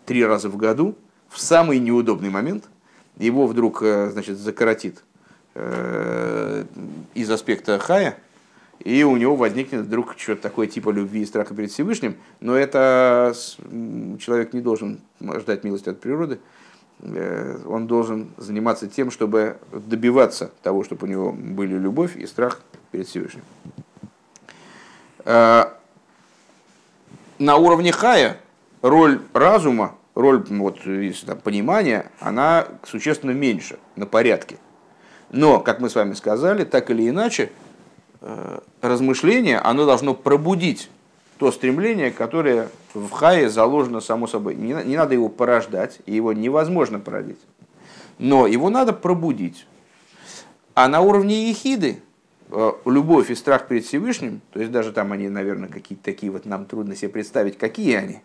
[0.06, 0.96] три раза в году
[1.30, 2.66] в самый неудобный момент.
[3.18, 5.04] Его вдруг э, значит, закоротит
[7.16, 8.18] из аспекта хая,
[8.80, 13.34] и у него возникнет вдруг что-то такое типа любви и страха перед Всевышним, но это
[14.20, 16.40] человек не должен ждать милости от природы,
[17.02, 23.08] он должен заниматься тем, чтобы добиваться того, чтобы у него были любовь и страх перед
[23.08, 23.44] Всевышним
[27.40, 28.38] на уровне хая
[28.82, 30.80] роль разума, роль вот,
[31.26, 34.58] там, понимания, она существенно меньше, на порядке.
[35.32, 37.52] Но, как мы с вами сказали, так или иначе,
[38.22, 40.90] э, размышление, оно должно пробудить
[41.38, 44.56] то стремление, которое в хае заложено само собой.
[44.56, 47.40] Не, не надо его порождать, и его невозможно породить.
[48.18, 49.66] Но его надо пробудить.
[50.74, 52.09] А на уровне ехиды, Э,
[52.86, 56.66] любовь и страх перед Всевышним, то есть даже там они, наверное, какие-то такие вот нам
[56.66, 58.22] трудно себе представить, какие они.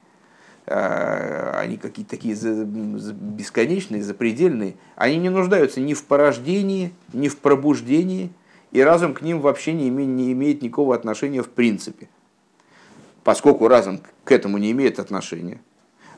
[0.66, 4.76] Э, они какие-то такие бесконечные, запредельные.
[4.96, 8.32] Они не нуждаются ни в порождении, ни в пробуждении,
[8.72, 12.08] и разум к ним вообще не имеет, не имеет никакого отношения в принципе.
[13.24, 15.60] Поскольку разум к этому не имеет отношения.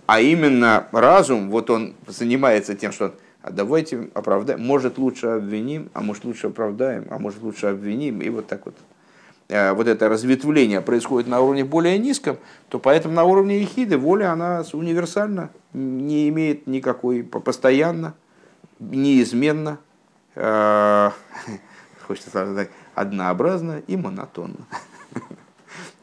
[0.07, 3.13] А именно разум, вот он занимается тем, что он
[3.47, 8.29] а давайте оправдаем, может лучше обвиним, а может лучше оправдаем, а может лучше обвиним, и
[8.29, 8.75] вот так вот.
[9.49, 14.33] Э, вот это разветвление происходит на уровне более низком, то поэтому на уровне ехиды воля,
[14.33, 18.15] она универсальна, не имеет никакой, постоянно,
[18.81, 19.79] неизменно,
[20.35, 21.11] э,
[22.05, 24.67] хочется сказать, однообразно и монотонно.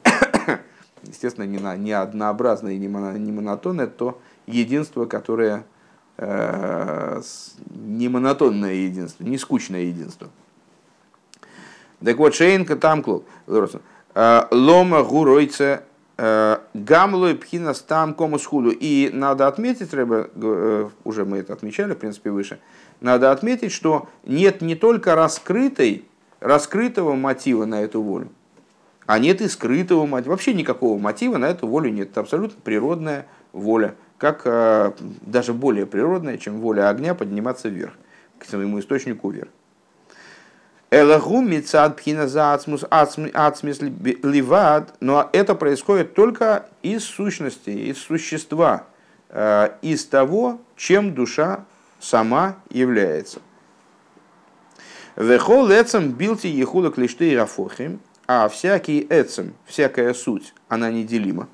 [1.03, 5.65] Естественно, не, не однообразно и не монотонно, это то единство, которое
[6.17, 10.29] не монотонное единство, не скучное единство.
[12.03, 15.83] Так вот, Шейнка Тамклу, э, Лома Гуройце
[16.17, 18.71] э, Гамлой Пхина Стам Комус Худу.
[18.71, 22.59] И надо отметить, уже мы это отмечали, в принципе, выше,
[22.99, 26.05] надо отметить, что нет не только раскрытой,
[26.39, 28.29] раскрытого мотива на эту волю,
[29.05, 30.31] а нет и скрытого мотива.
[30.31, 32.11] Вообще никакого мотива на эту волю нет.
[32.11, 37.93] Это абсолютно природная воля как э, даже более природная, чем воля огня подниматься вверх,
[38.39, 39.49] к своему источнику вверх.
[40.91, 48.83] Элагу мицад за ацмис ливад, но это происходит только из сущности, из существа,
[49.29, 51.65] э, из того, чем душа
[51.99, 53.39] сама является.
[55.15, 61.49] Вехол эцем билти ехуда клишты и рафохим, а всякий эцем, всякая суть, она неделима.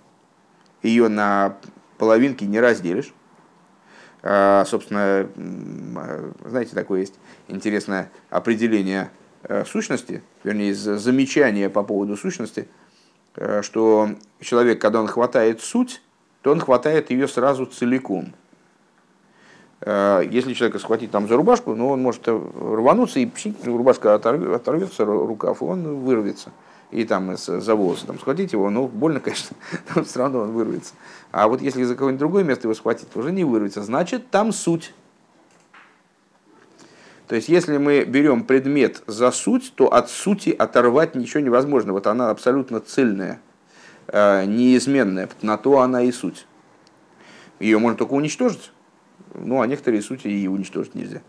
[0.81, 1.57] Ее на
[1.99, 3.13] половинки не разделишь.
[4.23, 5.29] А, собственно,
[6.43, 7.13] знаете, такое есть
[7.47, 9.11] интересное определение
[9.43, 12.67] э, сущности, вернее, из замечания по поводу сущности,
[13.35, 14.09] э, что
[14.41, 16.01] человек, когда он хватает суть,
[16.41, 18.33] то он хватает ее сразу целиком.
[19.81, 25.05] Э, если человека схватить там за рубашку, ну, он может рвануться, и пшик, рубашка оторвется,
[25.05, 26.51] рукав, и он вырвется.
[26.91, 29.55] И там за волосы там, схватить его, ну, больно, конечно,
[29.95, 30.93] но все равно он вырвется.
[31.31, 33.83] А вот если за какое-нибудь другое место его схватить, то уже не вырвется.
[33.83, 34.93] Значит, там суть.
[37.27, 41.93] То есть, если мы берем предмет за суть, то от сути оторвать ничего невозможно.
[41.93, 43.39] Вот она абсолютно цельная,
[44.07, 45.29] э, неизменная.
[45.43, 46.47] На то она и суть.
[47.59, 48.71] Ее можно только уничтожить.
[49.35, 51.21] Ну, а некоторые сути и уничтожить нельзя.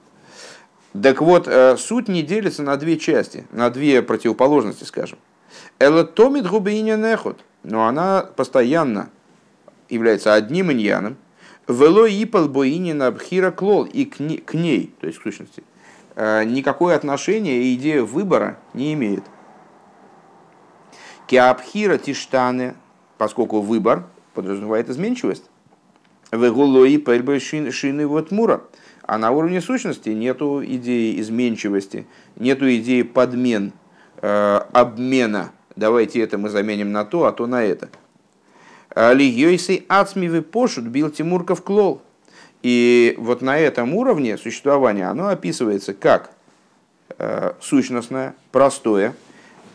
[1.00, 5.18] Так вот, э, суть не делится на две части, на две противоположности, скажем.
[5.80, 9.10] Элатомит губиня нехот, но она постоянно
[9.88, 11.16] является одним иньяном.
[11.66, 15.64] Вело ипал боинина бхира клол и к ней, то есть в сущности,
[16.16, 19.24] Э, никакое отношение и идея выбора не имеет.
[21.26, 22.74] Киабхира тиштаны,
[23.16, 24.04] поскольку выбор
[24.34, 25.44] подразумевает изменчивость.
[26.32, 28.62] Вегулои пельбы шины вот мура.
[29.02, 32.06] А на уровне сущности нету идеи изменчивости,
[32.36, 33.72] нету идеи подмен,
[34.20, 35.52] э, обмена.
[35.76, 37.88] Давайте это мы заменим на то, а то на это.
[38.94, 42.02] Лигьёйсы ацмивы пошут бил Тимурков клол.
[42.62, 46.30] И вот на этом уровне существования оно описывается как
[47.16, 49.14] э, сущностное, простое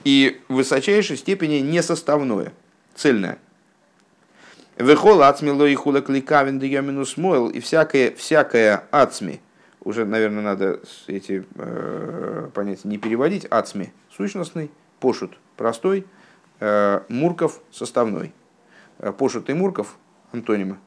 [0.04, 2.54] и в высочайшей степени несоставное,
[2.96, 3.40] цельное.
[4.78, 9.40] Вехол ацмило и хула кликавин минус мойл и всякое, всякое ацми,
[9.84, 14.70] уже, наверное, надо эти э, понятия не переводить, ацми сущностный,
[15.00, 16.06] пошут простой,
[16.60, 18.34] э, мурков составной.
[19.00, 19.98] Э, пошут и мурков
[20.32, 20.78] антонимы.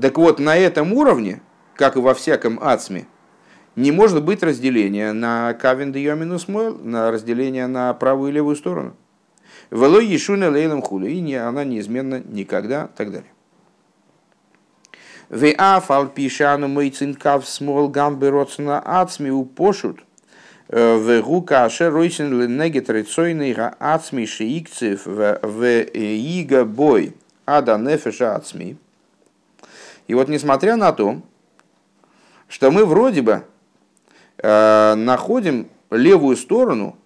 [0.00, 1.42] Так вот, на этом уровне,
[1.74, 3.06] как и во всяком ацме,
[3.76, 8.96] не может быть разделения на кавен минус мол, на разделение на правую и левую сторону.
[9.70, 13.30] Велой ешуна лейлом хулю, и не, она неизменно никогда, так далее.
[15.28, 20.00] Веафал пишану мейцинкав смол гамбы родсона ацми упошут,
[20.70, 27.14] э, вегу каше ройсен ленеге трицойный ацми шиикцев в ига бой
[27.44, 28.76] ада нефеша ацми.
[30.06, 31.20] И вот несмотря на то,
[32.48, 33.44] что мы вроде бы
[34.38, 36.96] э, находим левую сторону,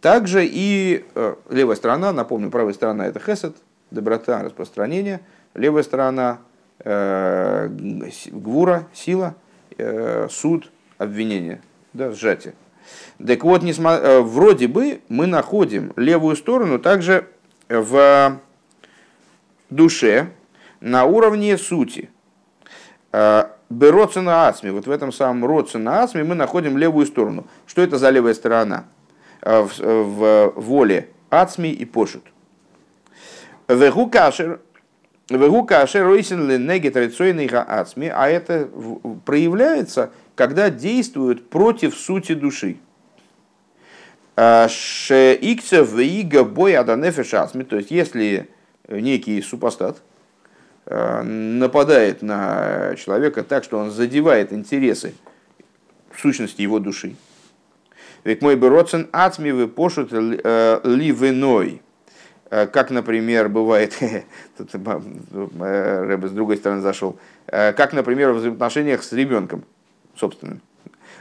[0.00, 3.56] также и э, левая сторона, напомню, правая сторона это хесед,
[3.90, 5.20] доброта, распространение,
[5.54, 6.40] левая сторона
[6.80, 7.68] э,
[8.30, 9.34] гвура, сила,
[10.28, 11.62] суд, обвинение,
[11.94, 12.54] да, сжатие.
[13.24, 17.28] Так вот, несмотря, э, вроде бы мы находим левую сторону также
[17.68, 18.38] в
[19.70, 20.28] душе
[20.80, 22.10] на уровне сути.
[23.12, 27.46] Э, Бероцина Ацми, вот в этом самом Роцина Ацми мы находим левую сторону.
[27.66, 28.84] Что это за левая сторона?
[29.42, 32.22] Э, в, в воле Ацми и Пошут.
[33.68, 34.60] Вегу кашер,
[35.30, 36.68] вегу кашер ройсен
[37.68, 38.68] Ацми, а это
[39.24, 42.76] проявляется, когда действуют против сути души.
[44.36, 48.48] Э, Шеикцев ига бой аданефеш Ацми, то есть если
[48.88, 50.02] некий супостат,
[50.84, 55.14] Э, нападает на человека так, что он задевает интересы
[56.16, 57.14] сущности его души.
[58.24, 61.82] Ведь мой бороцен ацми пошут э, ливеной.
[62.50, 63.96] Э, как, например, бывает,
[64.58, 67.16] тут Рэбе с другой стороны зашел,
[67.46, 69.64] как, например, в взаимоотношениях с ребенком
[70.16, 70.60] собственным.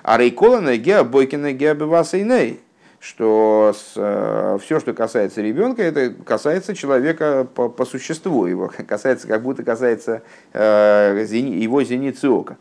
[0.04, 2.60] А рейкола на геа бойкина геа бивасейней
[3.02, 9.28] что с, э, все, что касается ребенка, это касается человека по, по существу, его касается,
[9.28, 10.22] как будто касается
[10.54, 12.58] э, его зеницы ока.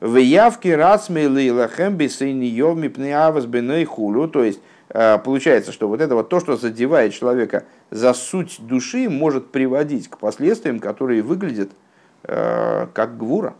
[0.00, 4.60] В явке расмели лахем бисейнием пнеавас беной хулю, то есть
[4.90, 10.08] э, получается, что вот это вот то, что задевает человека за суть души, может приводить
[10.08, 11.70] к последствиям, которые выглядят
[12.22, 13.54] э, как гвура,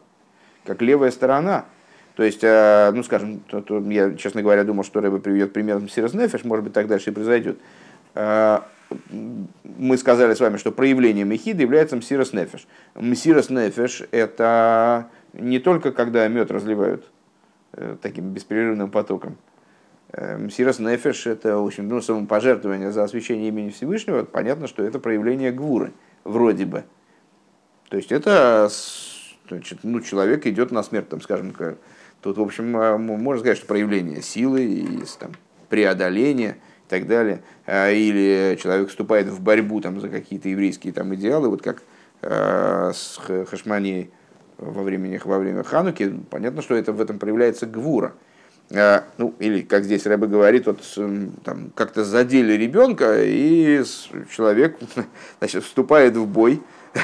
[0.64, 1.66] как левая сторона
[2.14, 5.80] то есть, э, ну, скажем, то, то я, честно говоря, думал, что Рэбе приведет пример
[5.90, 7.58] Сирос Нефеш, может быть, так дальше и произойдет.
[8.14, 8.60] Э,
[9.64, 12.66] мы сказали с вами, что проявлением Эхида является Мсирос Нефеш.
[12.94, 17.10] Мсирос Нефеш– это не только когда мед разливают
[17.72, 19.38] э, таким беспрерывным потоком.
[20.14, 24.24] Мсирос Нефеш– это, в общем, ну, самопожертвование за освящение имени Всевышнего.
[24.24, 25.94] Понятно, что это проявление гвуры,
[26.24, 26.84] вроде бы.
[27.88, 28.68] То есть, это
[29.56, 31.54] значит, ну, человек идет на смерть, там, скажем,
[32.22, 35.32] Тут, в общем, а, можно сказать, что проявление силы и там,
[35.68, 37.42] преодоления и так далее.
[37.66, 41.82] А, или человек вступает в борьбу там, за какие-то еврейские там, идеалы, вот как
[42.22, 44.10] э, с Хашманией
[44.56, 48.12] во время, во время Хануки, понятно, что это в этом проявляется гвура.
[48.70, 50.80] ну, или, как здесь Рэбе говорит, вот,
[51.42, 53.82] там, как-то задели ребенка, и
[54.30, 54.78] человек
[55.40, 56.62] значит, вступает в бой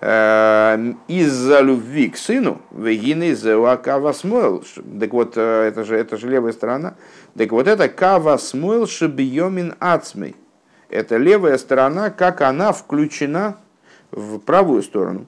[0.00, 4.64] из-за любви к сыну, вегины за кавасмойл.
[5.00, 6.94] Так вот, это же, это же левая сторона.
[7.36, 10.36] Так вот, это кавасмойл шибьемин ацмей.
[10.88, 13.58] Это левая сторона, как она включена
[14.12, 15.26] в правую сторону.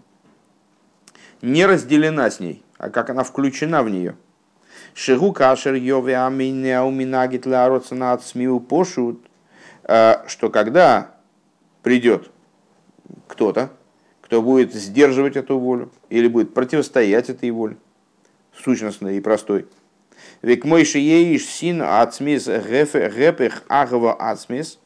[1.43, 4.15] Не разделена с ней, а как она включена в нее.
[4.95, 9.21] Шигу кашер йове амине ауминагит лароцена ацмиу пошут.
[9.85, 11.11] Что когда
[11.83, 12.31] придет
[13.27, 13.71] кто-то,
[14.31, 17.77] кто будет сдерживать эту волю или будет противостоять этой воле,
[18.57, 19.67] сущностной и простой.
[20.41, 24.79] Век мой шиеиш син ацмис гепех агва ацмис,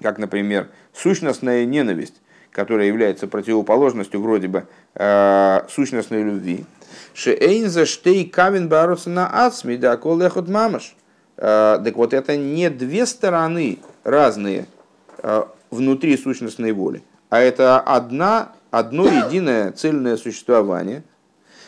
[0.00, 2.14] как, например, сущностная ненависть,
[2.50, 6.64] которая является противоположностью вроде бы э, сущностной любви.
[7.12, 10.96] Шеэйнза штей кавин баруться на ацми, да колехот мамаш.
[11.36, 14.66] Э, так вот, это не две стороны разные
[15.18, 17.02] э, внутри сущностной воли
[17.36, 21.04] а это одна, одно единое цельное существование.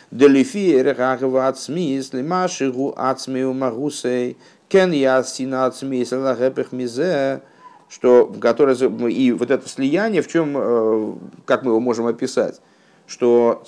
[0.09, 7.43] Делифиер гагва ацми, если машигу ацми у магусей, кен я сина ацми, если лагепех мизе,
[7.87, 8.75] что, которое,
[9.09, 11.13] и вот это слияние, в чем, э,
[11.45, 12.59] как мы его можем описать,
[13.05, 13.63] что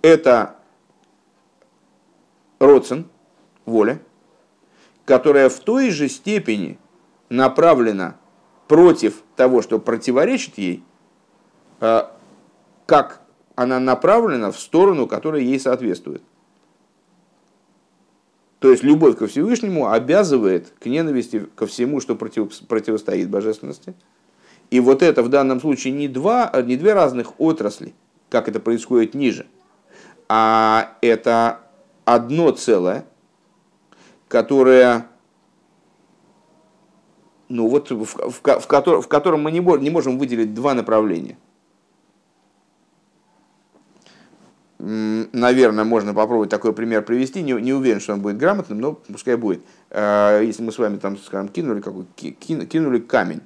[0.00, 0.56] это
[2.58, 3.10] родствен,
[3.66, 4.00] воля,
[5.04, 6.78] которая в той же степени
[7.28, 8.16] направлена
[8.68, 10.84] против того, что противоречит ей,
[11.80, 12.16] а,
[12.86, 13.22] как
[13.56, 16.22] она направлена в сторону, которая ей соответствует.
[18.60, 23.94] То есть любовь ко Всевышнему обязывает к ненависти ко всему, что против, противостоит божественности.
[24.70, 27.94] И вот это в данном случае не, два, не две разных отрасли,
[28.30, 29.46] как это происходит ниже,
[30.28, 31.62] а это
[32.04, 33.04] одно целое,
[34.28, 35.08] которое
[37.48, 41.36] ну вот в, в, в, в котором мы не, не можем выделить два направления.
[44.78, 47.40] Наверное, можно попробовать такой пример привести.
[47.42, 49.62] Не, не уверен, что он будет грамотным, но пускай будет.
[49.90, 53.42] А, если мы с вами там, скажем, кинули, какой, кинули камень,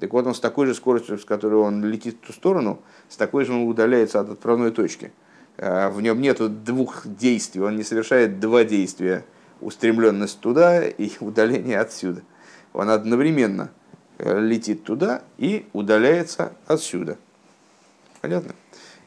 [0.00, 3.16] так вот он с такой же скоростью, с которой он летит в ту сторону, с
[3.16, 5.12] такой же он удаляется от отправной точки.
[5.58, 9.24] А, в нем нет двух действий, он не совершает два действия.
[9.60, 12.22] Устремленность туда и удаление отсюда
[12.72, 13.70] он одновременно
[14.18, 17.18] э, летит туда и удаляется отсюда.
[18.20, 18.54] Понятно?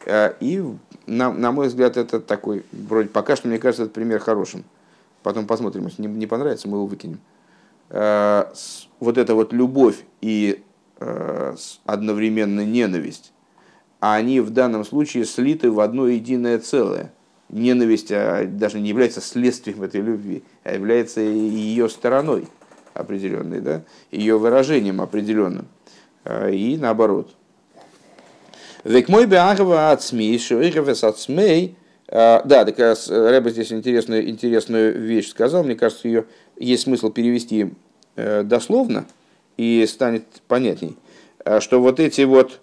[0.05, 0.63] Э, и,
[1.05, 4.63] на, на мой взгляд, это такой, вроде пока что, мне кажется, этот пример хорошим.
[5.21, 7.19] Потом посмотрим, если не, не понравится, мы его выкинем.
[7.89, 8.45] Э,
[8.99, 10.63] вот эта вот любовь и
[11.85, 13.33] одновременно ненависть,
[13.99, 17.11] они в данном случае слиты в одно единое целое.
[17.49, 22.47] Ненависть а даже не является следствием этой любви, а является ее стороной
[22.93, 23.81] определенной, да,
[24.11, 25.67] ее выражением определенным.
[26.23, 27.33] А, и наоборот.
[28.83, 31.75] Век мой беагава от шуихавес от СМИ,
[32.07, 36.25] а, да, так раз Рэба здесь интересную, интересную вещь сказал, мне кажется, ее
[36.57, 37.73] есть смысл перевести
[38.15, 39.05] э, дословно,
[39.57, 40.97] и станет понятней,
[41.59, 42.59] что вот эти вот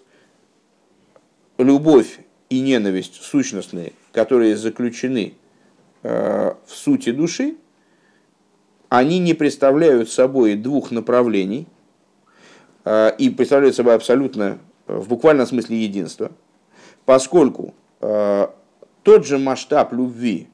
[1.57, 2.19] любовь
[2.49, 5.33] и ненависть сущностные, которые заключены
[6.03, 7.55] э, в сути души,
[8.91, 11.65] они не представляют собой двух направлений
[12.83, 16.29] э, и представляют собой абсолютно э, в буквальном смысле единство,
[17.05, 18.47] поскольку э,
[19.03, 20.49] тот же масштаб любви,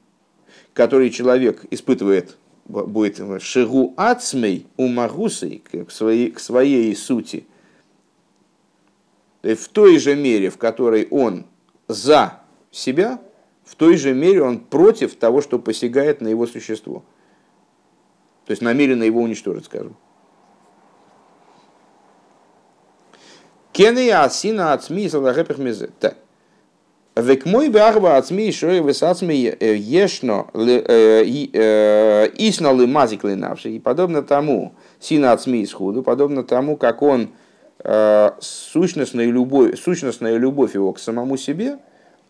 [0.72, 7.44] который человек испытывает, будет шигу ацмей умагусой к своей, к своей сути,
[9.42, 11.44] в той же мере, в которой он
[11.88, 12.34] за
[12.70, 13.20] себя,
[13.64, 17.02] в той же мере он против того, что посягает на его существо–
[18.48, 19.94] то есть намеренно его уничтожить, скажем.
[23.72, 25.90] Кены асина ацми салахепех мезе.
[26.00, 26.16] Так.
[27.14, 33.68] Век мой беарба ацми шой весацми ешно э, э, исно ли мазик навши.
[33.72, 37.32] И подобно тому, сина ацми исходу, подобно тому, как он
[37.80, 41.80] э, сущностная любовь, сущностная любовь его к самому себе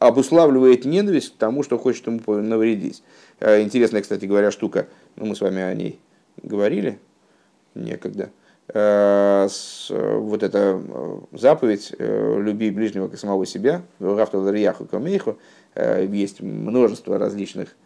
[0.00, 3.04] обуславливает ненависть к тому, что хочет ему навредить.
[3.40, 4.88] Интересная, кстати говоря, штука.
[5.14, 6.00] Ну, мы с вами о ней
[6.42, 6.98] говорили
[7.74, 8.30] некогда,
[8.68, 9.48] э,
[9.90, 13.82] вот эта э, заповедь э, «люби ближнего как самого себя»,
[16.10, 17.76] есть множество различных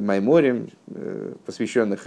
[0.00, 0.70] майморем,
[1.44, 2.06] посвященных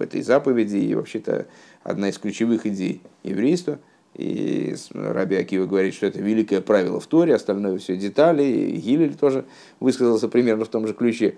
[0.00, 1.46] этой заповеди, и вообще-то
[1.82, 3.80] одна из ключевых идей еврейства.
[4.14, 9.16] И Раби Акива говорит, что это великое правило в Торе, остальное все детали, и Гилель
[9.16, 9.46] тоже
[9.80, 11.34] высказался примерно в том же ключе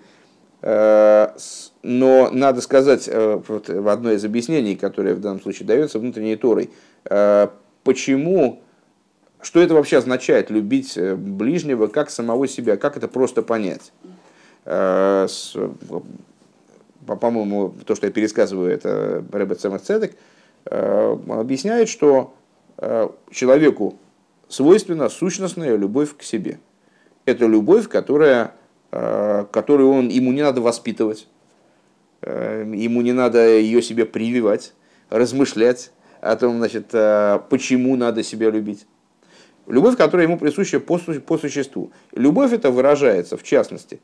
[1.83, 6.69] но надо сказать, вот в одно из объяснений, которое в данном случае дается внутренней Торой,
[7.83, 8.61] почему,
[9.41, 13.91] что это вообще означает любить ближнего как самого себя, как это просто понять.
[14.63, 15.23] По-моему,
[17.85, 20.15] то, что я пересказываю, это Рэббет Цемах Цедек,
[20.65, 22.35] объясняет, что
[23.31, 23.97] человеку
[24.51, 26.59] свойственна сущностная любовь к себе.
[27.25, 28.53] Это любовь, которая,
[28.91, 31.40] э, которую он, ему не надо воспитывать, э,
[32.21, 34.73] ему не надо ее себе прививать,
[35.09, 35.91] размышлять
[36.21, 38.85] о том, значит, э, почему надо себя любить.
[39.67, 41.91] Любовь, которая ему присуща по, по существу.
[42.13, 43.99] Любовь это выражается, в частности,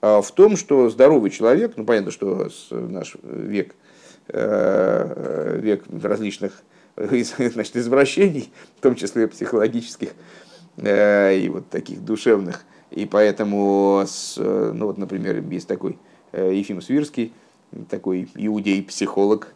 [0.00, 3.74] в том, что здоровый человек, ну понятно, что наш век,
[4.28, 6.62] век различных
[6.96, 10.10] значит, извращений, в том числе психологических
[10.78, 12.64] э, и вот таких душевных.
[12.90, 14.04] И поэтому,
[14.36, 15.98] ну вот, например, есть такой
[16.32, 17.32] э, Ефим Свирский,
[17.84, 19.54] такой иудей-психолог.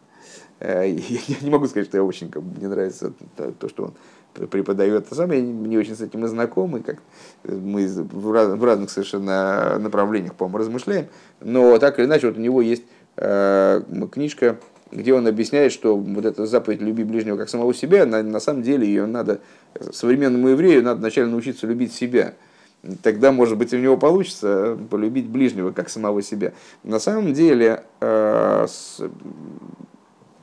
[0.59, 3.13] Э, я не могу сказать, что я очень как, мне нравится
[3.59, 3.93] то, что он
[4.47, 5.07] преподает.
[5.11, 7.01] Сам я не очень с этим и знаком, как
[7.43, 11.07] мы в разных совершенно направлениях, по-моему, размышляем.
[11.41, 12.83] Но так или иначе, вот у него есть
[13.15, 14.57] книжка
[14.91, 18.61] где он объясняет, что вот эта заповедь «люби ближнего как самого себя», на, на самом
[18.61, 19.39] деле ее надо,
[19.91, 22.33] современному еврею надо вначале научиться любить себя.
[23.03, 26.53] Тогда, может быть, у него получится полюбить ближнего как самого себя.
[26.83, 28.67] На самом деле, э,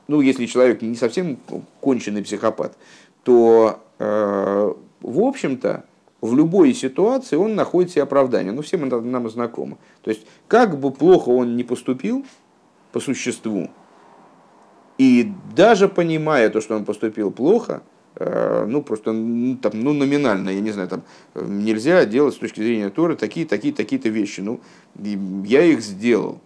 [0.07, 1.37] ну, если человек не совсем
[1.81, 2.77] конченый психопат,
[3.23, 5.83] то, э, в общем-то,
[6.21, 8.53] в любой ситуации он находит себе оправдание.
[8.53, 9.77] Ну, всем это нам знакомо.
[10.01, 12.25] То есть, как бы плохо он не поступил
[12.93, 13.69] по существу,
[14.97, 17.81] и даже понимая то, что он поступил плохо,
[18.19, 21.03] ну, просто ну, там, ну, номинально, я не знаю, там,
[21.35, 24.41] нельзя делать с точки зрения Торы такие, такие, такие-то вещи.
[24.41, 24.59] Ну,
[24.95, 26.39] я их сделал.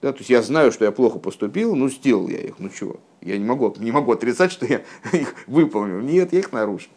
[0.00, 2.96] Да, то есть я знаю, что я плохо поступил, ну, сделал я их, ну чего?
[3.20, 6.00] Я не могу, не могу отрицать, что я их выполнил.
[6.00, 6.90] Нет, я их нарушил.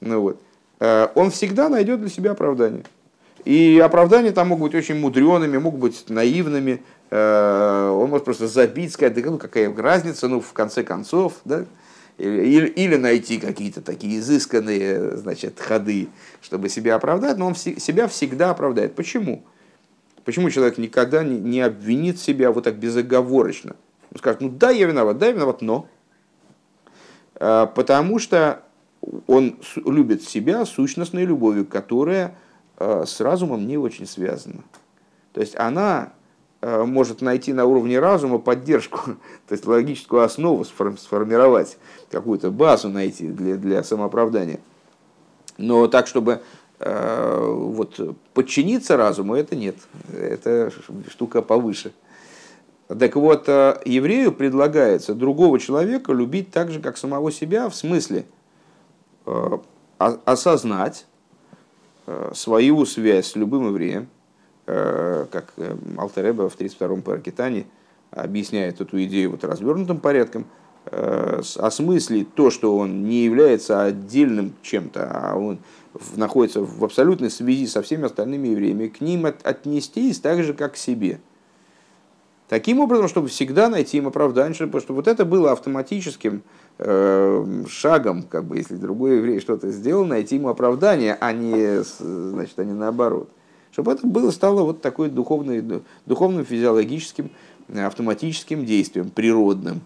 [0.00, 0.40] Ну, вот.
[0.80, 2.84] Э, он всегда найдет для себя оправдание.
[3.44, 6.80] И оправдания там могут быть очень мудреными, могут быть наивными,
[7.16, 11.64] Э, он может просто забить, сказать, да ну какая разница, ну в конце концов, да,
[12.18, 16.08] или, или найти какие-то такие изысканные значит, ходы,
[16.40, 18.94] чтобы себя оправдать, но он себя всегда оправдает.
[18.94, 19.44] Почему?
[20.24, 23.76] Почему человек никогда не, обвинит себя вот так безоговорочно?
[24.10, 25.86] Он скажет, ну да, я виноват, да, я виноват, но.
[27.34, 28.62] Э, потому что
[29.26, 32.36] он любит себя сущностной любовью, которая
[32.78, 34.62] э, с разумом не очень связана.
[35.32, 36.13] То есть она
[36.64, 38.98] может найти на уровне разума поддержку,
[39.48, 41.76] то есть логическую основу сформировать,
[42.10, 44.60] какую-то базу найти для, для самооправдания.
[45.58, 46.40] Но так, чтобы
[46.80, 48.00] э, вот,
[48.32, 49.76] подчиниться разуму, это нет.
[50.12, 50.72] Это
[51.08, 51.92] штука повыше.
[52.88, 58.26] Так вот, э, еврею предлагается другого человека любить так же, как самого себя, в смысле
[59.98, 61.06] осознать
[62.34, 64.13] свою связь с любым евреем, Э,
[64.66, 67.66] как э, Алтереба в 32-м Паракитане
[68.10, 70.46] объясняет эту идею вот развернутым порядком,
[70.86, 75.58] э, осмыслить то, что он не является отдельным чем-то, а он
[76.16, 80.76] находится в абсолютной связи со всеми остальными евреями, к ним отнестись так же, как к
[80.76, 81.20] себе.
[82.48, 86.42] Таким образом, чтобы всегда найти им оправдание, чтобы, чтобы вот это было автоматическим
[86.78, 92.58] э, шагом, как бы, если другой еврей что-то сделал, найти ему оправдание, а не, значит,
[92.58, 93.28] а не наоборот
[93.74, 97.32] чтобы это было, стало вот такой духовным, духовным физиологическим,
[97.66, 99.80] э, автоматическим действием, природным.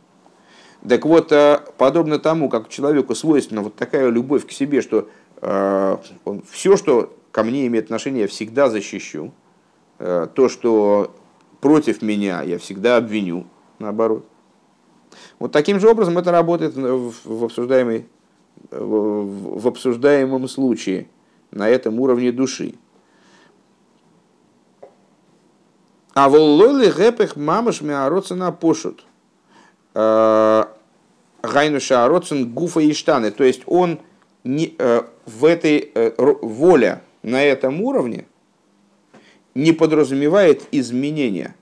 [0.86, 5.08] Так вот, э, подобно тому, как человеку свойственна вот такая любовь к себе, что
[5.40, 9.32] э, он, все, что ко мне имеет отношение, я всегда защищу.
[9.98, 11.12] То, что
[11.60, 13.46] против меня, я всегда обвиню,
[13.80, 14.24] наоборот.
[15.40, 18.06] Вот таким же образом это работает в, обсуждаемой,
[18.70, 21.08] в обсуждаемом случае,
[21.50, 22.74] на этом уровне души.
[26.18, 29.04] А воллоли гэпэх мамаш миароцена пошут.
[29.94, 30.64] Э,
[31.44, 33.30] Гайнуша ароцен гуфа и штаны.
[33.30, 34.00] То есть он
[34.42, 36.10] не, э, в этой э,
[36.42, 38.24] воля на этом уровне
[39.54, 41.54] не подразумевает изменения.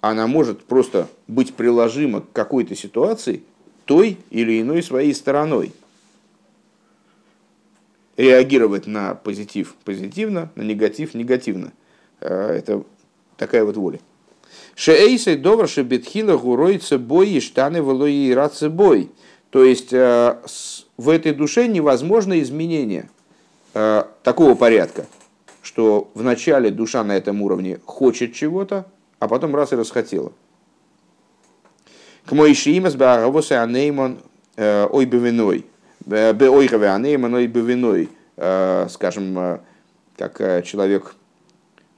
[0.00, 3.44] Она может просто быть приложима к какой-то ситуации
[3.84, 5.72] той или иной своей стороной.
[8.16, 11.70] Реагировать на позитив позитивно, на негатив негативно.
[12.18, 12.82] Это
[13.40, 13.98] такая вот воля.
[14.76, 19.10] Шеэйсей довар шебетхила гуроится бой и штаны волои и бой.
[19.48, 20.36] То есть э,
[20.96, 23.10] в этой душе невозможно изменение
[24.22, 25.06] такого порядка,
[25.62, 28.86] что вначале душа на этом уровне хочет чего-то,
[29.18, 30.32] а потом раз и расхотела.
[32.26, 34.18] К мой шиимас баагавосы анеймон
[34.56, 35.64] э, ой бевиной.
[36.06, 38.08] Ой анеймон ой бевиной.
[38.88, 39.60] Скажем,
[40.16, 41.14] как человек,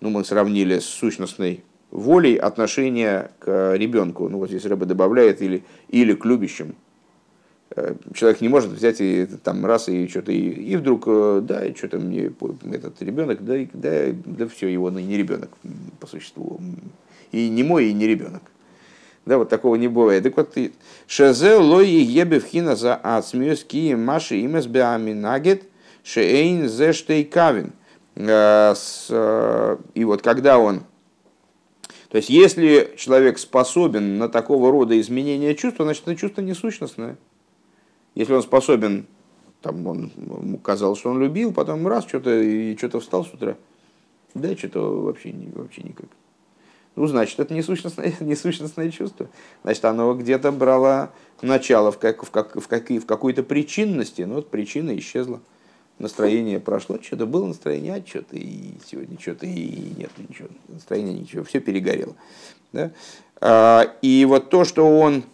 [0.02, 4.28] ну мы сравнили с сущностной волей отношения к ребенку.
[4.28, 6.74] Ну вот здесь рыба добавляет или, или к любящим.
[7.76, 11.64] Э, человек не может взять и там раз и что-то и, и вдруг э, да
[11.64, 12.32] и что-то мне
[12.72, 15.50] этот ребенок да да да все его не ребенок
[16.00, 16.60] по существу
[17.30, 18.42] и не мой и не ребенок
[19.24, 20.54] да вот такого не бывает так вот
[21.06, 23.64] шезе лои ебевхина за ацмиус
[23.96, 25.62] маши имес беаминагет
[26.02, 27.81] шейн зе штейкавин э,
[28.14, 30.82] и вот когда он
[32.12, 37.16] то есть, если человек способен на такого рода изменения чувства, значит, это чувство несущностное.
[38.14, 39.06] Если он способен,
[39.62, 43.56] там, он, казалось, что он любил, потом раз, что-то и что-то встал с утра,
[44.34, 46.04] да, что-то вообще, вообще никак.
[46.96, 49.30] Ну, значит, это несущностное, несущностное чувство.
[49.62, 54.34] Значит, оно где-то брало начало в, как, в, как, в, как, в какой-то причинности, но
[54.34, 55.40] вот причина исчезла
[55.98, 61.44] настроение прошло, что-то было настроение, а что-то и сегодня что-то и нет ничего, настроение ничего,
[61.44, 62.14] все перегорело.
[62.72, 62.90] Да?
[63.40, 65.24] А, и вот то, что он,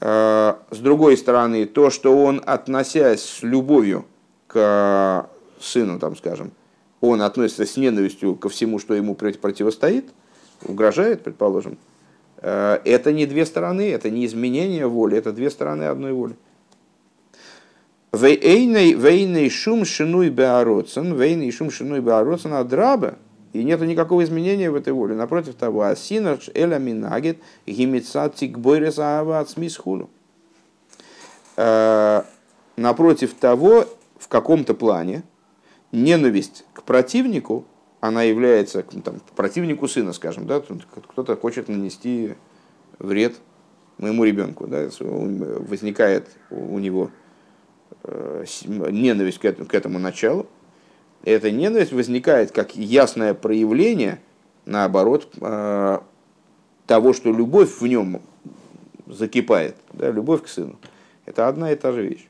[0.00, 4.04] а, с другой стороны, то, что он, относясь с любовью
[4.46, 5.28] к
[5.60, 6.52] сыну, там, скажем,
[7.00, 10.10] он относится с ненавистью ко всему, что ему противостоит,
[10.64, 11.78] угрожает, предположим,
[12.38, 16.36] а, это не две стороны, это не изменение воли, это две стороны одной воли.
[18.12, 23.16] Вейней шум шинуй беароцен, вейней шум шинуй беароцен адраба,
[23.54, 25.14] и нет никакого изменения в этой воле.
[25.14, 30.10] Напротив того, асинаш эля минагет гимица тикбойрес аава смисхулу.
[31.56, 32.22] Э,
[32.76, 33.86] напротив того,
[34.18, 35.22] в каком-то плане,
[35.90, 37.64] ненависть к противнику,
[38.00, 42.34] она является там, противнику сына, скажем, да, кто-то хочет нанести
[42.98, 43.36] вред
[43.98, 47.10] моему ребенку, да, возникает у него
[48.04, 50.46] ненависть к этому, к этому началу.
[51.24, 54.20] Эта ненависть возникает как ясное проявление,
[54.64, 55.98] наоборот, э,
[56.86, 58.20] того, что любовь в нем
[59.06, 60.78] закипает, да, любовь к сыну.
[61.26, 62.28] Это одна и та же вещь.